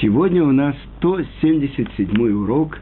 Сегодня 0.00 0.44
у 0.44 0.52
нас 0.52 0.76
177 0.98 2.32
урок, 2.32 2.78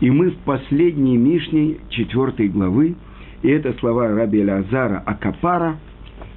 и 0.00 0.08
мы 0.08 0.30
в 0.30 0.36
последней 0.38 1.16
Мишне 1.16 1.78
4 1.88 2.48
главы, 2.48 2.94
и 3.42 3.48
это 3.48 3.72
слова 3.80 4.06
раби 4.06 4.44
Лазара 4.44 5.02
Акапара, 5.04 5.78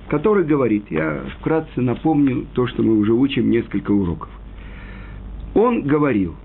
который 0.09 0.43
говорит, 0.43 0.85
я 0.89 1.21
вкратце 1.37 1.81
напомню 1.81 2.47
то, 2.53 2.65
что 2.65 2.81
мы 2.81 2.97
уже 2.97 3.13
учим 3.13 3.51
несколько 3.51 3.91
уроков. 3.91 4.29
Он 5.53 5.83
говорил, 5.83 6.35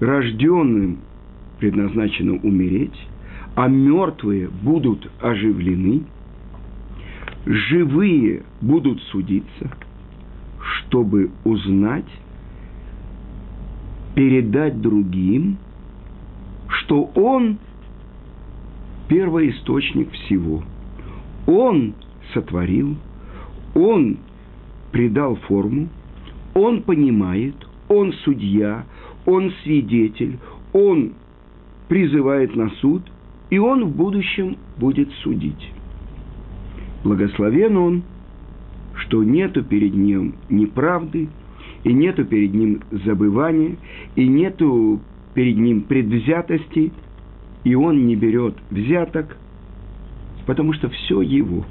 рожденным 0.00 0.98
предназначено 1.60 2.40
умереть, 2.42 3.06
а 3.54 3.68
мертвые 3.68 4.48
будут 4.48 5.08
оживлены, 5.20 6.02
живые 7.46 8.42
будут 8.60 9.00
судиться, 9.12 9.70
чтобы 10.60 11.30
узнать, 11.44 12.08
передать 14.18 14.80
другим, 14.80 15.58
что 16.66 17.04
Он 17.14 17.56
первоисточник 19.06 20.10
всего. 20.10 20.64
Он 21.46 21.94
сотворил, 22.34 22.96
Он 23.76 24.16
придал 24.90 25.36
форму, 25.36 25.88
Он 26.52 26.82
понимает, 26.82 27.54
Он 27.88 28.12
судья, 28.24 28.86
Он 29.24 29.52
свидетель, 29.62 30.40
Он 30.72 31.12
призывает 31.86 32.56
на 32.56 32.70
суд, 32.80 33.02
и 33.50 33.58
Он 33.58 33.84
в 33.84 33.94
будущем 33.94 34.56
будет 34.78 35.12
судить. 35.22 35.72
Благословен 37.04 37.76
Он, 37.76 38.02
что 38.96 39.22
нету 39.22 39.62
перед 39.62 39.94
Ним 39.94 40.34
неправды, 40.48 41.28
и 41.84 41.92
нету 41.92 42.24
перед 42.24 42.54
Ним 42.54 42.80
забывания, 42.90 43.76
и 44.16 44.26
нету 44.26 45.00
перед 45.34 45.56
Ним 45.56 45.82
предвзятости, 45.82 46.92
и 47.64 47.74
Он 47.74 48.06
не 48.06 48.16
берет 48.16 48.54
взяток, 48.70 49.36
потому 50.46 50.72
что 50.72 50.88
все 50.88 51.20
Его. 51.20 51.64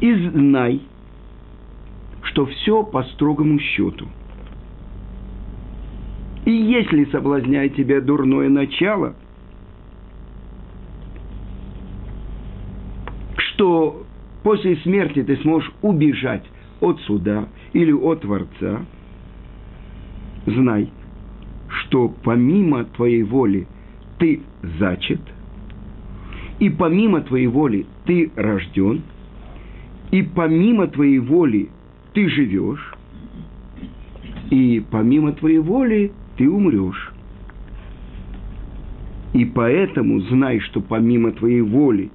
И 0.00 0.14
знай, 0.14 0.80
что 2.22 2.46
все 2.46 2.82
по 2.82 3.02
строгому 3.04 3.58
счету– 3.58 4.06
и 6.48 6.50
если 6.50 7.04
соблазняет 7.10 7.76
тебя 7.76 8.00
дурное 8.00 8.48
начало, 8.48 9.14
что 13.36 14.06
после 14.42 14.76
смерти 14.76 15.22
ты 15.22 15.36
сможешь 15.42 15.70
убежать 15.82 16.42
от 16.80 17.00
суда 17.00 17.48
или 17.72 17.92
от 17.92 18.20
Творца, 18.22 18.84
знай, 20.46 20.90
что 21.68 22.14
помимо 22.22 22.84
твоей 22.84 23.22
воли 23.22 23.66
ты 24.18 24.40
зачат, 24.78 25.20
и 26.58 26.70
помимо 26.70 27.20
твоей 27.20 27.46
воли 27.46 27.86
ты 28.04 28.30
рожден, 28.36 29.02
и 30.10 30.22
помимо 30.22 30.86
твоей 30.88 31.18
воли 31.18 31.68
ты 32.14 32.28
живешь, 32.28 32.94
и 34.50 34.82
помимо 34.90 35.32
твоей 35.32 35.58
воли 35.58 36.12
ты 36.36 36.48
умрешь. 36.48 37.12
И 39.34 39.44
поэтому 39.44 40.20
знай, 40.20 40.58
что 40.60 40.80
помимо 40.80 41.32
твоей 41.32 41.60
воли 41.60 42.10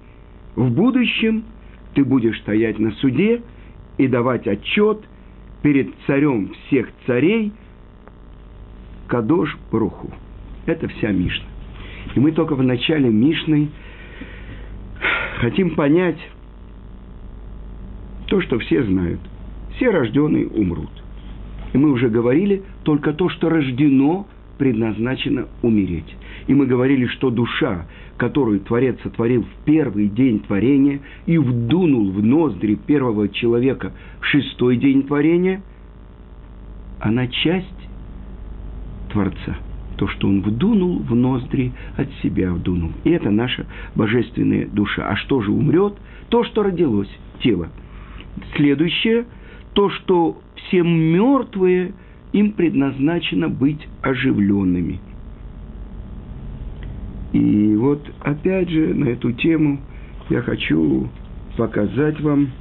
в 0.56 0.72
будущем 0.72 1.44
ты 1.94 2.04
будешь 2.04 2.40
стоять 2.40 2.80
на 2.80 2.92
суде 2.94 3.42
и 3.98 4.08
давать 4.08 4.48
отчет 4.48 5.00
перед 5.62 5.94
царем 6.06 6.54
всех 6.68 6.90
царей 7.06 7.52
Кадош 9.08 9.58
Бруху. 9.72 10.12
Это 10.66 10.88
вся 10.88 11.12
Мишна. 11.12 11.46
И 12.16 12.20
мы 12.20 12.32
только 12.32 12.56
в 12.56 12.64
начале 12.64 13.10
Мишны 13.10 13.70
хотим 15.40 15.76
понять 15.76 16.20
то, 18.28 18.42
что 18.42 18.60
все 18.60 18.84
знают. 18.84 19.20
Все 19.76 19.90
рожденные 19.90 20.48
умрут. 20.48 20.92
И 21.74 21.78
мы 21.78 21.92
уже 21.92 22.10
говорили, 22.10 22.64
только 22.84 23.14
то, 23.14 23.30
что 23.30 23.50
рождено, 23.50 24.28
предназначено 24.58 25.48
умереть. 25.62 26.16
И 26.48 26.54
мы 26.54 26.66
говорили, 26.66 27.06
что 27.08 27.30
душа, 27.30 27.86
которую 28.18 28.60
Творец 28.60 28.98
сотворил 29.04 29.44
в 29.44 29.66
первый 29.66 30.08
день 30.08 30.40
творения 30.40 31.00
и 31.26 31.38
вдунул 31.38 32.12
в 32.12 32.24
ноздри 32.24 32.76
первого 32.76 33.30
человека 33.30 33.94
в 34.20 34.26
шестой 34.26 34.78
день 34.78 35.04
творения, 35.04 35.62
она 37.00 37.28
часть 37.28 37.68
Творца. 39.12 39.58
То, 39.98 40.08
что 40.08 40.28
он 40.28 40.42
вдунул 40.42 41.00
в 41.00 41.14
ноздри, 41.14 41.72
от 41.98 42.10
себя 42.24 42.52
вдунул. 42.52 42.92
И 43.04 43.12
это 43.12 43.30
наша 43.30 43.68
божественная 43.96 44.68
душа. 44.68 45.08
А 45.08 45.16
что 45.16 45.42
же 45.42 45.52
умрет? 45.52 45.94
То, 46.30 46.44
что 46.44 46.64
родилось, 46.64 47.10
тело. 47.42 47.70
Следующее– 48.56 49.26
то, 49.74 49.90
что 49.90 50.40
все 50.56 50.82
мертвые, 50.82 51.94
им 52.32 52.52
предназначено 52.52 53.50
быть 53.50 53.88
оживленными. 54.02 55.00
И 57.34 57.76
вот 57.76 58.02
опять 58.22 58.70
же 58.70 58.94
на 58.94 59.10
эту 59.10 59.32
тему 59.34 59.80
я 60.30 60.42
хочу 60.42 61.10
показать 61.58 62.20
вам 62.22 62.52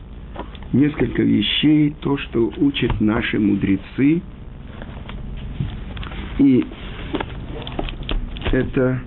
несколько 0.73 1.23
вещей, 1.23 1.95
то, 2.01 2.17
что 2.19 2.53
учат 2.59 3.01
наши 3.01 3.39
мудрецы. 3.39 4.23
И 6.39 6.65
это 8.51 9.01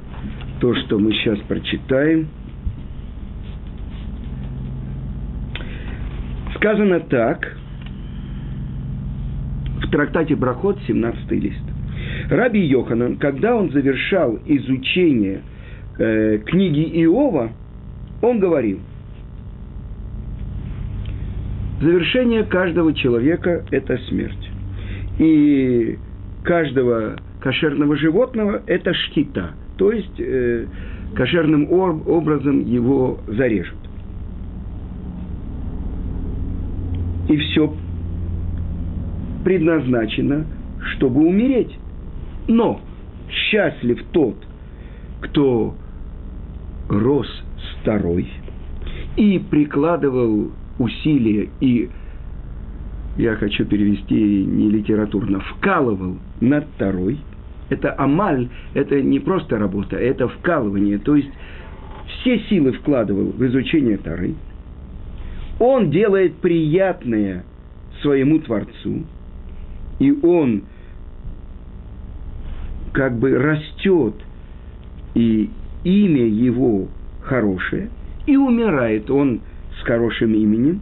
то, 0.60 0.76
что 0.76 1.00
мы 1.00 1.12
сейчас 1.14 1.40
прочитаем. 1.40 2.28
Сказано 6.56 7.00
так– 7.02 7.58
в 9.86 9.92
трактате 9.92 10.36
Брахот, 10.36 10.80
17 10.88 11.32
лист. 11.32 11.62
Раби 12.30 12.60
Йоханан, 12.66 13.18
когда 13.18 13.56
он 13.56 13.72
завершал 13.72 14.40
изучение 14.46 15.42
э, 15.98 16.40
книги 16.46 17.04
Иова, 17.04 17.52
он 18.22 18.40
говорил, 18.40 18.80
завершение 21.82 22.44
каждого 22.44 22.94
человека– 22.94 23.66
это 23.72 23.98
смерть. 24.10 24.50
И 25.20 25.98
каждого 26.44 27.18
кошерного 27.40 27.96
животного– 27.96 28.62
это 28.68 28.94
шкита, 28.94 29.52
то 29.78 29.92
есть 29.92 30.20
э, 30.20 30.66
кошерным 31.16 31.72
образом 31.72 32.66
его 32.66 33.20
зарежут. 33.28 33.78
И 37.30 37.38
все 37.38 37.74
предназначена, 39.44 40.46
чтобы 40.94 41.22
умереть. 41.26 41.78
Но 42.48 42.82
счастлив 43.30 44.04
тот, 44.12 44.36
кто 45.22 45.76
рос 46.90 47.28
старой 47.82 48.28
и 49.16 49.40
прикладывал 49.40 50.52
усилия 50.78 51.50
и 51.62 51.90
я 53.18 53.36
хочу 53.36 53.64
перевести 53.64 54.46
не 54.46 54.70
литературно, 54.70 55.40
вкалывал 55.40 56.18
над 56.42 56.66
второй. 56.76 57.18
Это 57.70 57.96
амаль, 57.98 58.50
это 58.74 59.02
не 59.02 59.22
просто 59.22 59.58
работа, 59.58 59.96
это 59.96 60.28
вкалывание. 60.28 60.98
То 60.98 61.16
есть 61.16 61.30
все 62.08 62.40
силы 62.50 62.74
вкладывал 62.74 63.32
в 63.32 63.46
изучение 63.46 63.96
Тары. 63.98 64.36
Он 65.60 65.92
делает 65.92 66.36
приятное 66.36 67.46
своему 68.02 68.40
Творцу 68.40 69.06
и 70.00 70.12
он 70.24 70.64
как 72.94 73.18
бы 73.18 73.38
растет, 73.38 74.16
и 75.16 75.50
имя 75.86 76.26
его 76.26 76.90
хорошее, 77.22 77.90
и 78.26 78.36
умирает 78.36 79.10
он 79.10 79.40
с 79.80 79.84
хорошим 79.84 80.34
именем. 80.34 80.82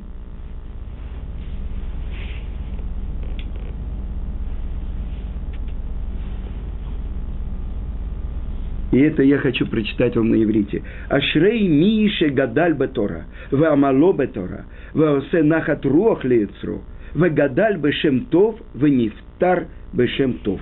И 8.91 8.99
это 8.99 9.23
я 9.23 9.39
хочу 9.39 9.65
прочитать 9.65 10.15
вам 10.15 10.29
на 10.29 10.43
иврите. 10.43 10.83
Ашрей 11.09 11.67
мише 11.67 12.29
гадаль 12.29 12.73
бетора, 12.73 13.25
в 13.51 13.63
амало 13.63 14.13
бетора, 14.13 14.65
в 14.93 15.17
осе 15.17 15.41
нахат 15.41 15.83
руах 15.85 16.23
лецру, 16.23 16.83
Вегадаль 17.15 17.77
бешем 17.77 18.25
тов, 18.25 18.59
венифтар 18.73 19.67
бешем 19.93 20.39
тов. 20.43 20.59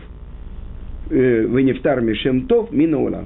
Э, 1.10 1.46
венифтар 1.48 2.02
бешем 2.02 2.48
тов 2.48 2.72
минула. 2.72 3.26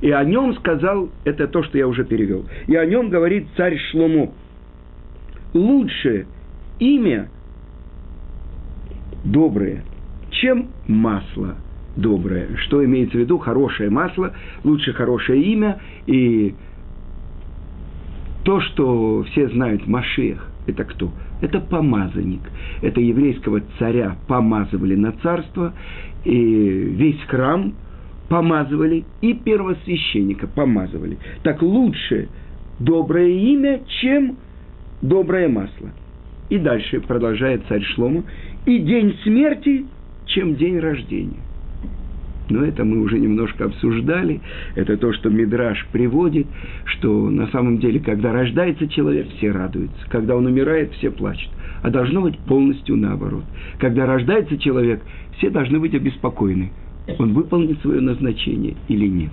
И 0.00 0.10
о 0.10 0.24
нем 0.24 0.54
сказал, 0.56 1.10
это 1.24 1.46
то, 1.46 1.62
что 1.62 1.76
я 1.76 1.86
уже 1.86 2.04
перевел, 2.04 2.46
и 2.66 2.74
о 2.74 2.86
нем 2.86 3.10
говорит 3.10 3.48
царь 3.56 3.78
Шломо. 3.90 4.32
Лучшее 5.52 6.26
имя 6.78 7.28
доброе 9.24 9.82
чем 10.40 10.68
масло 10.88 11.56
доброе. 11.96 12.56
Что 12.56 12.84
имеется 12.84 13.16
в 13.16 13.20
виду? 13.20 13.38
Хорошее 13.38 13.90
масло, 13.90 14.32
лучше 14.64 14.92
хорошее 14.92 15.42
имя. 15.42 15.80
И 16.06 16.54
то, 18.44 18.60
что 18.60 19.24
все 19.30 19.48
знают 19.48 19.86
Машех, 19.86 20.48
это 20.66 20.84
кто? 20.84 21.12
Это 21.42 21.60
помазанник. 21.60 22.40
Это 22.80 23.00
еврейского 23.00 23.60
царя 23.78 24.16
помазывали 24.28 24.94
на 24.94 25.12
царство, 25.12 25.72
и 26.24 26.34
весь 26.34 27.20
храм 27.28 27.74
помазывали, 28.30 29.04
и 29.20 29.34
первосвященника 29.34 30.46
помазывали. 30.46 31.18
Так 31.42 31.60
лучше 31.62 32.28
доброе 32.78 33.28
имя, 33.28 33.80
чем 34.00 34.36
доброе 35.02 35.48
масло. 35.48 35.90
И 36.48 36.56
дальше 36.56 37.00
продолжает 37.00 37.62
царь 37.68 37.82
Шлома. 37.82 38.22
И 38.66 38.78
день 38.78 39.16
смерти, 39.24 39.84
чем 40.26 40.54
день 40.54 40.78
рождения. 40.78 41.40
Но 42.48 42.64
это 42.64 42.84
мы 42.84 43.00
уже 43.00 43.18
немножко 43.18 43.64
обсуждали. 43.64 44.40
Это 44.76 44.96
то, 44.96 45.12
что 45.12 45.28
Мидраш 45.28 45.86
приводит, 45.92 46.46
что 46.84 47.30
на 47.30 47.48
самом 47.48 47.78
деле, 47.78 47.98
когда 47.98 48.32
рождается 48.32 48.86
человек, 48.86 49.26
все 49.38 49.50
радуются. 49.50 50.08
Когда 50.08 50.36
он 50.36 50.46
умирает, 50.46 50.92
все 50.94 51.10
плачут. 51.10 51.50
А 51.82 51.90
должно 51.90 52.22
быть 52.22 52.38
полностью 52.38 52.96
наоборот. 52.96 53.44
Когда 53.78 54.06
рождается 54.06 54.56
человек, 54.56 55.02
все 55.38 55.50
должны 55.50 55.80
быть 55.80 55.94
обеспокоены. 55.94 56.70
Он 57.18 57.32
выполнит 57.32 57.80
свое 57.80 58.00
назначение 58.00 58.76
или 58.88 59.06
нет. 59.06 59.32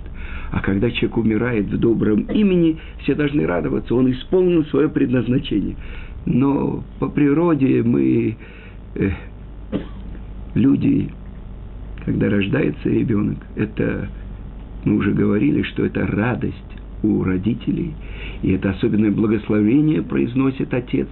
А 0.50 0.60
когда 0.60 0.90
человек 0.90 1.16
умирает 1.16 1.66
в 1.66 1.78
добром 1.78 2.22
имени, 2.22 2.78
все 3.02 3.14
должны 3.14 3.46
радоваться, 3.46 3.94
он 3.94 4.10
исполнил 4.10 4.64
свое 4.66 4.88
предназначение. 4.88 5.76
Но 6.26 6.82
по 6.98 7.08
природе 7.08 7.82
мы, 7.82 8.36
э, 8.94 9.10
люди, 10.54 11.10
когда 12.04 12.30
рождается 12.30 12.88
ребенок, 12.88 13.38
это, 13.56 14.08
мы 14.84 14.96
уже 14.96 15.12
говорили, 15.12 15.62
что 15.62 15.84
это 15.84 16.06
радость 16.06 16.54
у 17.02 17.22
родителей, 17.22 17.94
и 18.42 18.52
это 18.52 18.70
особенное 18.70 19.10
благословение 19.10 20.02
произносит 20.02 20.72
отец. 20.74 21.08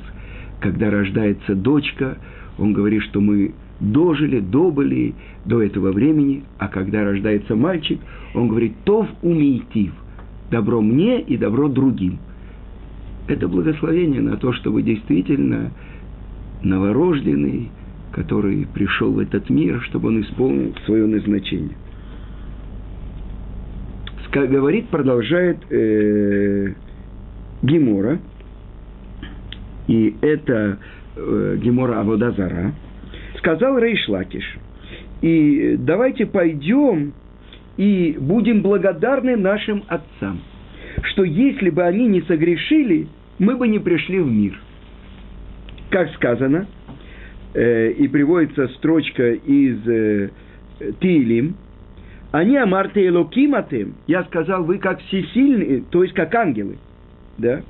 Когда 0.60 0.90
рождается 0.90 1.54
дочка, 1.54 2.18
он 2.58 2.72
говорит, 2.72 3.02
что 3.02 3.20
мы 3.20 3.54
дожили, 3.80 4.40
добыли 4.40 5.14
до 5.44 5.62
этого 5.62 5.92
времени, 5.92 6.44
а 6.58 6.68
когда 6.68 7.04
рождается 7.04 7.54
мальчик, 7.54 8.00
он 8.34 8.48
говорит 8.48 8.72
«тов 8.84 9.08
умейтив»– 9.22 9.92
добро 10.50 10.80
мне 10.80 11.20
и 11.20 11.36
добро 11.36 11.68
другим. 11.68 12.18
Это 13.28 13.48
благословение 13.48 14.20
на 14.20 14.36
то, 14.36 14.52
что 14.52 14.70
вы 14.70 14.82
действительно 14.82 15.72
новорожденный, 16.62 17.70
который 18.12 18.66
пришел 18.72 19.12
в 19.12 19.18
этот 19.18 19.50
мир, 19.50 19.82
чтобы 19.82 20.08
он 20.08 20.22
исполнил 20.22 20.74
свое 20.84 21.06
назначение. 21.06 21.76
Говорит, 24.32 24.88
продолжает 24.88 25.56
э, 25.70 26.74
Гемора, 27.62 28.18
и 29.86 30.14
это 30.20 30.78
э, 31.16 31.58
Гемора 31.62 32.00
Аводазара– 32.00 32.74
сказал 33.46 33.78
Рейш 33.78 34.08
Лакиш, 34.08 34.58
и 35.22 35.76
давайте 35.78 36.26
пойдем 36.26 37.12
и 37.76 38.16
будем 38.18 38.60
благодарны 38.60 39.36
нашим 39.36 39.84
отцам, 39.86 40.40
что 41.04 41.22
если 41.22 41.70
бы 41.70 41.84
они 41.84 42.08
не 42.08 42.22
согрешили, 42.22 43.06
мы 43.38 43.56
бы 43.56 43.68
не 43.68 43.78
пришли 43.78 44.18
в 44.18 44.28
мир. 44.28 44.58
Как 45.90 46.12
сказано, 46.14 46.66
э, 47.54 47.92
и 47.92 48.08
приводится 48.08 48.66
строчка 48.78 49.34
из 49.34 49.86
э, 49.86 50.30
Тилим, 51.00 51.54
они 52.32 52.56
амарте 52.56 53.06
элокиматем, 53.06 53.94
я 54.08 54.24
сказал, 54.24 54.64
вы 54.64 54.78
как 54.78 55.00
всесильные, 55.02 55.84
то 55.88 56.02
есть 56.02 56.14
как 56.14 56.34
ангелы, 56.34 56.78
да? 57.38 57.62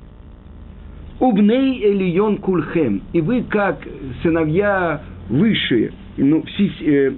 Убней 1.19 1.83
элион 1.87 2.37
кульхем, 2.37 3.03
и 3.13 3.21
вы 3.21 3.43
как 3.43 3.87
сыновья 4.23 5.03
высшие, 5.29 5.91
ну, 6.17 6.43
все, 6.43 6.71
э, 6.81 7.13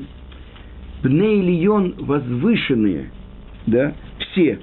Бней 1.04 1.42
Лион 1.42 1.96
возвышенные, 1.98 3.12
да, 3.66 3.94
все. 4.20 4.60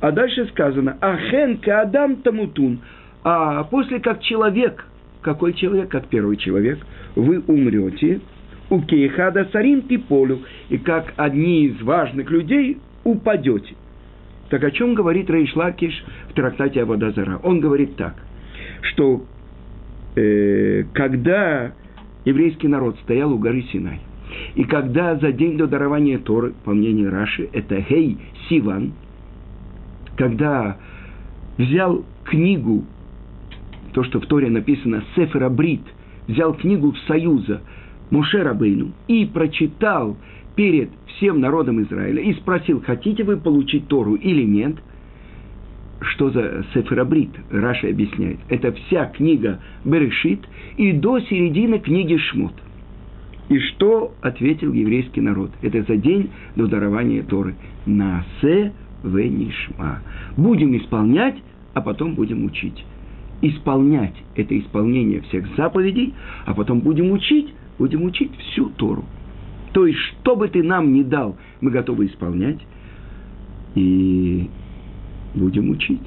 А 0.00 0.10
дальше 0.12 0.46
сказано, 0.46 0.96
Ахен 1.00 1.58
Каадам 1.58 2.16
Тамутун, 2.16 2.80
а 3.22 3.64
после 3.64 4.00
как 4.00 4.22
человек, 4.22 4.86
какой 5.20 5.52
человек, 5.52 5.88
как 5.90 6.06
первый 6.08 6.36
человек, 6.36 6.78
вы 7.14 7.40
умрете, 7.40 8.20
у 8.70 8.80
Кейхада 8.82 9.48
Сарин 9.52 9.82
Типолю, 9.82 10.40
и 10.68 10.78
как 10.78 11.12
одни 11.16 11.66
из 11.66 11.82
важных 11.82 12.30
людей 12.30 12.78
упадете. 13.04 13.74
Так 14.48 14.64
о 14.64 14.70
чем 14.70 14.94
говорит 14.94 15.28
Рейшлакиш 15.28 16.04
в 16.30 16.34
трактате 16.34 16.82
Аводазара? 16.82 17.38
Он 17.42 17.60
говорит 17.60 17.96
так, 17.96 18.14
что 18.82 19.24
э, 20.16 20.84
когда 20.92 21.72
еврейский 22.24 22.68
народ 22.68 22.96
стоял 23.02 23.32
у 23.32 23.38
горы 23.38 23.62
Синай. 23.72 24.00
И 24.54 24.64
когда 24.64 25.16
за 25.16 25.32
день 25.32 25.56
до 25.56 25.66
дарования 25.66 26.18
Торы, 26.18 26.54
по 26.64 26.72
мнению 26.72 27.10
Раши, 27.10 27.48
это 27.52 27.80
Гей 27.80 28.18
Сиван, 28.48 28.92
когда 30.16 30.76
взял 31.58 32.04
книгу, 32.24 32.84
то, 33.92 34.04
что 34.04 34.20
в 34.20 34.26
Торе 34.26 34.50
написано 34.50 35.02
Сефера 35.16 35.48
Брит, 35.48 35.82
взял 36.28 36.54
книгу 36.54 36.94
Союза 37.08 37.62
Мушера 38.10 38.54
Бейну 38.54 38.92
и 39.08 39.26
прочитал 39.26 40.16
перед 40.54 40.90
всем 41.06 41.40
народом 41.40 41.82
Израиля 41.82 42.22
и 42.22 42.34
спросил, 42.34 42.82
хотите 42.84 43.24
вы 43.24 43.36
получить 43.36 43.88
Тору 43.88 44.14
или 44.14 44.44
нет– 44.44 44.76
что 46.00 46.30
за 46.30 46.64
Сеферабрит, 46.74 47.30
Раша 47.50 47.88
объясняет. 47.88 48.38
Это 48.48 48.72
вся 48.72 49.06
книга 49.06 49.60
Берешит 49.84 50.40
и 50.76 50.92
до 50.92 51.20
середины 51.20 51.78
книги 51.78 52.16
Шмот. 52.16 52.54
И 53.48 53.58
что 53.58 54.14
ответил 54.22 54.72
еврейский 54.72 55.20
народ? 55.20 55.50
Это 55.60 55.82
за 55.82 55.96
день 55.96 56.30
до 56.56 56.66
дарования 56.66 57.22
Торы. 57.22 57.56
Насе 57.84 58.72
венишма. 59.02 60.00
Будем 60.36 60.76
исполнять, 60.76 61.36
а 61.74 61.80
потом 61.80 62.14
будем 62.14 62.44
учить. 62.44 62.84
Исполнять– 63.42 64.14
это 64.36 64.58
исполнение 64.58 65.20
всех 65.22 65.46
заповедей, 65.56 66.14
а 66.46 66.54
потом 66.54 66.80
будем 66.80 67.10
учить, 67.10 67.52
будем 67.78 68.04
учить 68.04 68.30
всю 68.36 68.68
Тору. 68.70 69.04
То 69.72 69.86
есть, 69.86 69.98
что 69.98 70.36
бы 70.36 70.48
ты 70.48 70.62
нам 70.62 70.92
ни 70.92 71.02
дал, 71.02 71.36
мы 71.60 71.70
готовы 71.70 72.06
исполнять. 72.06 72.60
И 73.74 74.48
будем 75.34 75.70
учить. 75.70 76.02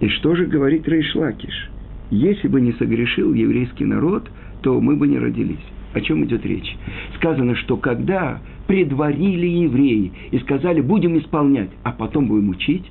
И 0.00 0.08
что 0.08 0.34
же 0.34 0.46
говорит 0.46 0.86
Рейшлакиш? 0.88 1.70
Если 2.10 2.48
бы 2.48 2.60
не 2.60 2.72
согрешил 2.72 3.32
еврейский 3.32 3.84
народ, 3.84 4.28
то 4.62 4.80
мы 4.80 4.96
бы 4.96 5.08
не 5.08 5.18
родились. 5.18 5.64
О 5.94 6.00
чем 6.00 6.24
идет 6.24 6.44
речь? 6.44 6.76
Сказано, 7.16 7.54
что 7.56 7.76
когда 7.76 8.40
предварили 8.66 9.46
евреи 9.46 10.12
и 10.30 10.38
сказали, 10.40 10.80
будем 10.80 11.18
исполнять, 11.18 11.70
а 11.84 11.92
потом 11.92 12.26
будем 12.26 12.48
учить, 12.50 12.84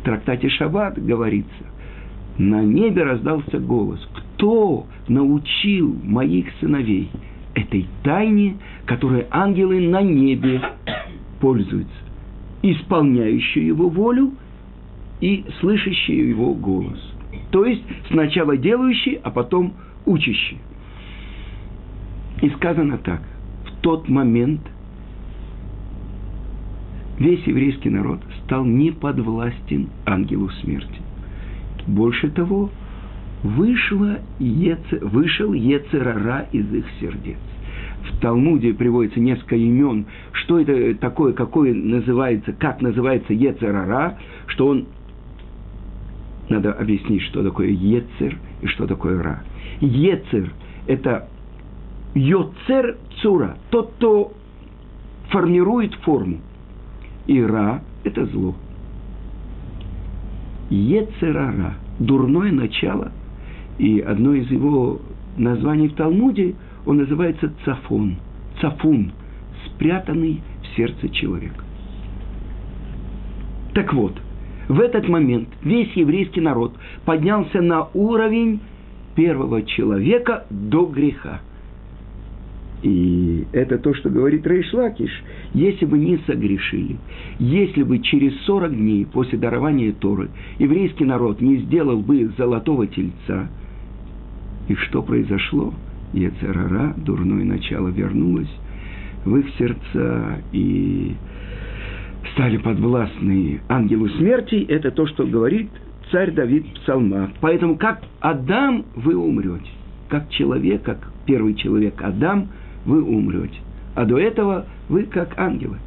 в 0.00 0.04
трактате 0.04 0.48
Шаббат 0.48 1.02
говорится, 1.02 1.64
на 2.38 2.62
небе 2.62 3.02
раздался 3.02 3.58
голос, 3.58 4.06
кто 4.14 4.86
научил 5.08 5.96
моих 6.02 6.46
сыновей 6.60 7.08
этой 7.54 7.86
тайне, 8.02 8.56
которой 8.84 9.26
ангелы 9.30 9.80
на 9.80 10.02
небе 10.02 10.60
пользуются 11.40 12.05
исполняющую 12.72 13.66
его 13.66 13.88
волю 13.88 14.32
и 15.20 15.44
слышащую 15.60 16.28
его 16.28 16.54
голос. 16.54 16.98
То 17.50 17.64
есть 17.64 17.82
сначала 18.10 18.56
делающий, 18.56 19.14
а 19.22 19.30
потом 19.30 19.74
учащий. 20.04 20.58
И 22.42 22.50
сказано 22.50 22.98
так, 22.98 23.22
в 23.66 23.80
тот 23.80 24.08
момент 24.08 24.60
весь 27.18 27.46
еврейский 27.46 27.90
народ 27.90 28.20
стал 28.44 28.64
неподвластен 28.64 29.88
ангелу 30.04 30.50
смерти. 30.62 31.00
Больше 31.86 32.30
того, 32.30 32.70
вышло 33.42 34.18
Еце, 34.38 34.98
вышел 35.00 35.52
Ецерара 35.52 36.46
из 36.52 36.72
их 36.74 36.84
сердец 37.00 37.38
в 38.10 38.20
Талмуде 38.20 38.74
приводится 38.74 39.20
несколько 39.20 39.56
имен, 39.56 40.06
что 40.32 40.58
это 40.58 40.94
такое, 40.98 41.32
какое 41.32 41.74
называется, 41.74 42.52
как 42.52 42.80
называется 42.80 43.32
Ецерара, 43.32 44.18
что 44.46 44.68
он 44.68 44.86
надо 46.48 46.72
объяснить, 46.72 47.22
что 47.22 47.42
такое 47.42 47.68
Ецер 47.68 48.38
и 48.62 48.66
что 48.66 48.86
такое 48.86 49.22
Ра. 49.22 49.42
Ецер– 49.80 50.52
это 50.86 51.28
Йоцер 52.14 52.96
Цура, 53.20 53.56
тот, 53.70 53.92
кто 53.96 54.32
формирует 55.30 55.94
форму. 55.96 56.38
И 57.26 57.42
Ра– 57.42 57.82
это 58.04 58.26
зло. 58.26 58.54
Ецерара– 60.70 61.74
дурное 61.98 62.52
начало. 62.52 63.12
И 63.78 64.00
одно 64.00 64.34
из 64.34 64.50
его 64.50 65.00
названий 65.36 65.88
в 65.88 65.94
Талмуде– 65.94 66.54
он 66.86 66.98
называется 66.98 67.52
цафон, 67.64 68.16
цафун, 68.60 69.12
спрятанный 69.66 70.40
в 70.62 70.76
сердце 70.76 71.08
человека. 71.10 71.62
Так 73.74 73.92
вот, 73.92 74.14
в 74.68 74.80
этот 74.80 75.08
момент 75.08 75.48
весь 75.62 75.92
еврейский 75.92 76.40
народ 76.40 76.74
поднялся 77.04 77.60
на 77.60 77.88
уровень 77.92 78.60
первого 79.14 79.62
человека 79.62 80.46
до 80.48 80.86
греха. 80.86 81.40
И 82.82 83.46
это 83.52 83.78
то, 83.78 83.94
что 83.94 84.10
говорит 84.10 84.46
Рейшлакиш. 84.46 85.10
Если 85.54 85.86
бы 85.86 85.98
не 85.98 86.18
согрешили, 86.26 86.96
если 87.38 87.82
бы 87.82 87.98
через 87.98 88.38
40 88.42 88.76
дней 88.76 89.06
после 89.06 89.38
дарования 89.38 89.92
Торы 89.92 90.28
еврейский 90.58 91.04
народ 91.04 91.40
не 91.40 91.56
сделал 91.58 91.98
бы 91.98 92.30
золотого 92.36 92.86
тельца, 92.86 93.48
и 94.68 94.74
что 94.74 95.02
произошло? 95.02 95.72
Ецерара, 96.12 96.94
дурное 96.96 97.44
начало 97.44 97.88
вернулось 97.88 98.50
в 99.24 99.36
их 99.36 99.46
сердца, 99.58 100.40
и 100.52 101.14
стали 102.32 102.56
подвластны 102.58 103.60
ангелу 103.68 104.08
смерти, 104.10 104.64
это 104.68 104.90
то, 104.90 105.06
что 105.06 105.26
говорит 105.26 105.70
царь 106.10 106.32
Давид 106.32 106.66
в 106.66 106.72
псалмах. 106.80 107.30
Поэтому 107.40 107.76
как 107.76 108.02
Адам 108.20 108.84
вы 108.94 109.16
умрете, 109.16 109.70
как 110.08 110.28
человек, 110.30 110.82
как 110.82 110.98
первый 111.26 111.54
человек 111.54 111.94
Адам, 112.02 112.48
вы 112.84 113.02
умрете. 113.02 113.58
А 113.94 114.04
до 114.04 114.18
этого 114.18 114.66
вы 114.88 115.04
как 115.04 115.38
ангелы. 115.38 115.78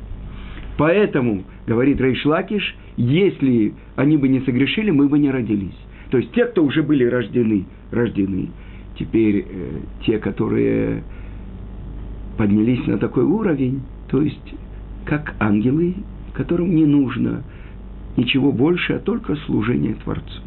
Поэтому, 0.77 1.43
говорит 1.67 1.99
Рейшлакиш, 2.01 2.75
если 2.97 3.73
они 3.95 4.17
бы 4.17 4.27
не 4.27 4.41
согрешили, 4.41 4.91
мы 4.91 5.07
бы 5.07 5.19
не 5.19 5.29
родились. 5.29 5.77
То 6.09 6.17
есть 6.17 6.31
те, 6.31 6.45
кто 6.45 6.63
уже 6.63 6.83
были 6.83 7.05
рождены, 7.05 7.65
рождены. 7.91 8.49
Теперь 9.00 9.46
э, 9.48 9.79
те, 10.06 10.20
которые 10.20 11.03
поднялись 12.38 12.86
на 12.86 12.98
такой 12.98 13.24
уровень, 13.24 13.82
то 14.10 14.22
есть 14.22 14.53
как 15.06 15.36
ангелы, 15.39 15.96
которым 16.34 16.75
не 16.75 16.86
нужно 16.86 17.44
ничего 18.18 18.51
больше, 18.51 18.94
а 18.94 19.00
только 19.00 19.36
служение 19.38 19.96
Творцу. 19.96 20.41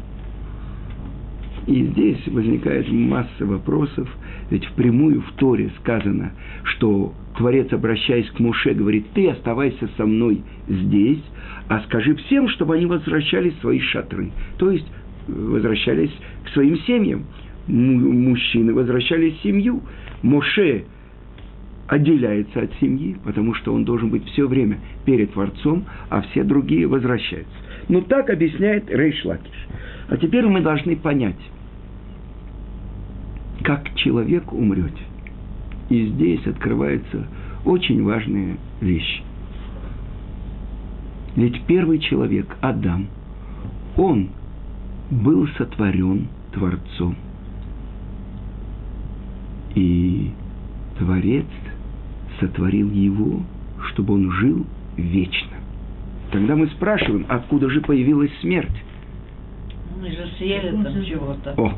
И 1.65 1.83
здесь 1.87 2.27
возникает 2.27 2.91
масса 2.91 3.45
вопросов, 3.45 4.07
ведь 4.51 4.65
впрямую 4.65 5.21
в 5.21 5.31
Торе 5.33 5.71
сказано, 5.79 6.33
что 6.63 7.13
Творец, 7.37 7.71
обращаясь 7.71 8.29
к 8.31 8.39
Муше, 8.39 8.73
говорит, 8.73 9.07
ты 9.13 9.29
оставайся 9.29 9.89
со 9.97 10.05
мной 10.05 10.43
здесь, 10.67 11.23
а 11.69 11.79
скажи 11.81 12.15
всем, 12.15 12.49
чтобы 12.49 12.75
они 12.75 12.85
возвращались 12.85 13.53
в 13.55 13.61
свои 13.61 13.79
шатры. 13.79 14.31
То 14.57 14.69
есть 14.69 14.85
возвращались 15.27 16.11
к 16.45 16.49
своим 16.49 16.77
семьям. 16.79 17.23
Мужчины 17.67 18.73
возвращались 18.73 19.35
в 19.35 19.43
семью. 19.43 19.81
Моше 20.21 20.85
отделяется 21.87 22.61
от 22.61 22.73
семьи, 22.79 23.17
потому 23.23 23.53
что 23.53 23.73
он 23.73 23.85
должен 23.85 24.09
быть 24.09 24.25
все 24.29 24.47
время 24.47 24.79
перед 25.05 25.31
Творцом, 25.33 25.85
а 26.09 26.21
все 26.21 26.43
другие 26.43 26.87
возвращаются. 26.87 27.53
Но 27.87 28.01
так 28.01 28.29
объясняет 28.29 28.89
Рейш 28.89 29.23
Лакиш. 29.25 29.67
А 30.09 30.17
теперь 30.17 30.45
мы 30.45 30.61
должны 30.61 30.95
понять, 30.95 31.39
как 33.63 33.93
человек 33.95 34.51
умрет. 34.51 34.93
И 35.89 36.07
здесь 36.07 36.45
открывается 36.47 37.27
очень 37.65 38.03
важная 38.03 38.57
вещь. 38.81 39.23
Ведь 41.35 41.63
первый 41.63 41.99
человек, 41.99 42.55
Адам, 42.61 43.07
он 43.97 44.29
был 45.09 45.47
сотворен 45.57 46.27
Творцом. 46.53 47.15
И 49.75 50.31
Творец 50.97 51.45
сотворил 52.39 52.89
его, 52.91 53.41
чтобы 53.87 54.13
он 54.13 54.31
жил 54.31 54.65
вечно. 54.97 55.57
Тогда 56.31 56.55
мы 56.55 56.67
спрашиваем, 56.67 57.25
откуда 57.29 57.69
же 57.69 57.81
появилась 57.81 58.31
смерть? 58.41 58.83
Мы 59.99 60.09
же 60.09 60.27
съели 60.37 60.71
там 60.83 61.05
чего-то. 61.05 61.53
О, 61.57 61.73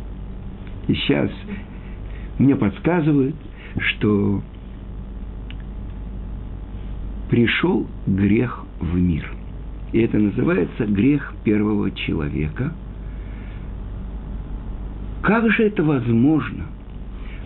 и 0.87 0.93
сейчас 0.93 1.29
мне 2.39 2.55
подсказывают, 2.55 3.35
что 3.77 4.41
пришел 7.29 7.85
грех 8.07 8.65
в 8.79 8.95
мир. 8.95 9.29
И 9.91 9.99
это 9.99 10.17
называется 10.17 10.85
грех 10.85 11.33
первого 11.43 11.91
человека. 11.91 12.73
Как 15.21 15.49
же 15.51 15.63
это 15.63 15.83
возможно? 15.83 16.65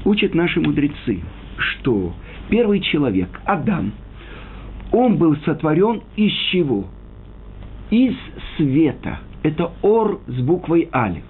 Учат 0.05 0.33
наши 0.33 0.59
мудрецы, 0.61 1.21
что 1.57 2.13
первый 2.49 2.79
человек, 2.79 3.29
Адам, 3.45 3.91
он 4.91 5.17
был 5.17 5.35
сотворен 5.45 6.01
из 6.15 6.31
чего? 6.51 6.85
Из 7.89 8.15
света. 8.57 9.19
Это 9.43 9.71
ор 9.81 10.19
с 10.27 10.41
буквой 10.41 10.89
Алиф. 10.93 11.23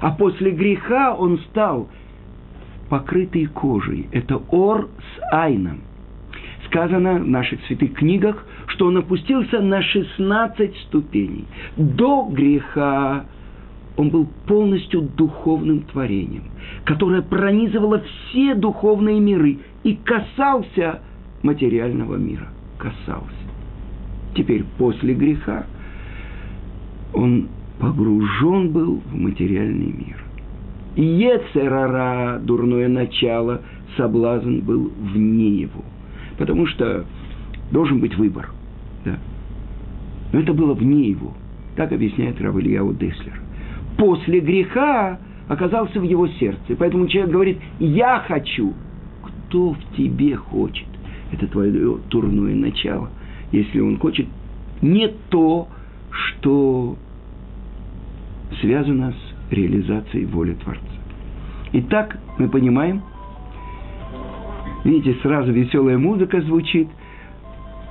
А 0.00 0.10
после 0.10 0.50
греха 0.50 1.14
он 1.14 1.38
стал 1.50 1.88
покрытый 2.88 3.46
кожей. 3.46 4.08
Это 4.12 4.36
ор 4.50 4.88
с 4.98 5.34
айном. 5.34 5.80
Сказано 6.66 7.14
в 7.14 7.26
наших 7.26 7.64
святых 7.66 7.94
книгах, 7.94 8.46
что 8.68 8.86
он 8.86 8.96
опустился 8.96 9.60
на 9.60 9.82
16 9.82 10.76
ступеней. 10.88 11.44
До 11.76 12.28
греха 12.30 13.26
он 13.96 14.10
был 14.10 14.26
полностью 14.46 15.02
духовным 15.02 15.82
творением, 15.82 16.44
которое 16.84 17.22
пронизывало 17.22 18.02
все 18.02 18.54
духовные 18.54 19.20
миры 19.20 19.58
и 19.84 19.94
касался 19.94 21.00
материального 21.42 22.16
мира. 22.16 22.48
Касался. 22.78 23.30
Теперь 24.34 24.64
после 24.78 25.14
греха 25.14 25.66
он 27.12 27.48
погружен 27.78 28.70
был 28.70 29.00
в 29.10 29.14
материальный 29.14 29.92
мир. 29.92 30.24
И 30.96 31.02
Ецерара, 31.02 32.38
дурное 32.40 32.88
начало, 32.88 33.62
соблазн 33.96 34.60
был 34.60 34.92
вне 35.12 35.60
его. 35.62 35.84
Потому 36.38 36.66
что 36.66 37.04
должен 37.70 38.00
быть 38.00 38.16
выбор. 38.16 38.50
Да. 39.04 39.18
Но 40.32 40.40
это 40.40 40.52
было 40.52 40.74
вне 40.74 41.08
его. 41.10 41.34
Так 41.76 41.92
объясняет 41.92 42.40
Равильяу 42.40 42.92
Деслер. 42.94 43.43
После 43.96 44.40
греха 44.40 45.18
оказался 45.48 46.00
в 46.00 46.02
его 46.02 46.26
сердце. 46.26 46.76
Поэтому 46.78 47.06
человек 47.06 47.32
говорит, 47.32 47.58
я 47.78 48.22
хочу. 48.26 48.72
Кто 49.22 49.72
в 49.72 49.96
тебе 49.96 50.36
хочет? 50.36 50.86
Это 51.32 51.46
твое 51.46 51.98
дурное 52.10 52.54
начало. 52.54 53.10
Если 53.52 53.80
он 53.80 53.98
хочет 53.98 54.26
не 54.82 55.08
то, 55.28 55.68
что 56.10 56.96
связано 58.60 59.12
с 59.12 59.52
реализацией 59.52 60.26
воли 60.26 60.54
Творца. 60.54 60.80
Итак, 61.72 62.18
мы 62.38 62.48
понимаем, 62.48 63.02
видите, 64.84 65.18
сразу 65.22 65.52
веселая 65.52 65.98
музыка 65.98 66.40
звучит, 66.42 66.88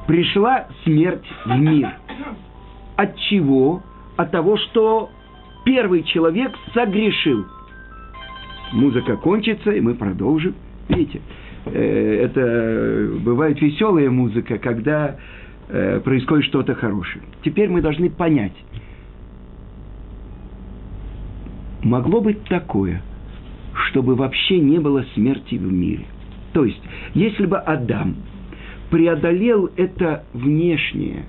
пришла 0.08 0.68
смерть 0.84 1.26
в 1.46 1.58
мир. 1.58 1.90
От 2.96 3.18
чего? 3.30 3.82
От 4.16 4.32
того, 4.32 4.58
что 4.58 5.10
первый 5.64 6.04
человек 6.04 6.54
согрешил. 6.74 7.46
Музыка 8.74 9.18
кончится, 9.18 9.72
и 9.72 9.80
мы 9.80 9.94
продолжим. 9.94 10.56
Видите, 10.90 11.22
э, 11.66 12.26
это 12.26 13.20
бывает 13.20 13.62
веселая 13.62 14.10
музыка, 14.10 14.58
когда 14.58 15.16
э, 15.70 16.00
происходит 16.04 16.46
что-то 16.46 16.76
хорошее. 16.76 17.24
Теперь 17.44 17.70
мы 17.70 17.82
должны 17.82 18.10
понять, 18.10 18.54
могло 21.84 22.22
быть 22.22 22.44
такое, 22.46 23.02
чтобы 23.90 24.16
вообще 24.16 24.60
не 24.60 24.80
было 24.80 25.06
смерти 25.14 25.56
в 25.56 25.72
мире. 25.72 26.06
То 26.54 26.66
есть, 26.66 26.82
если 27.14 27.46
бы 27.46 27.58
Адам 27.58 28.16
преодолел 28.90 29.70
это 29.76 30.24
внешнее 30.34 31.26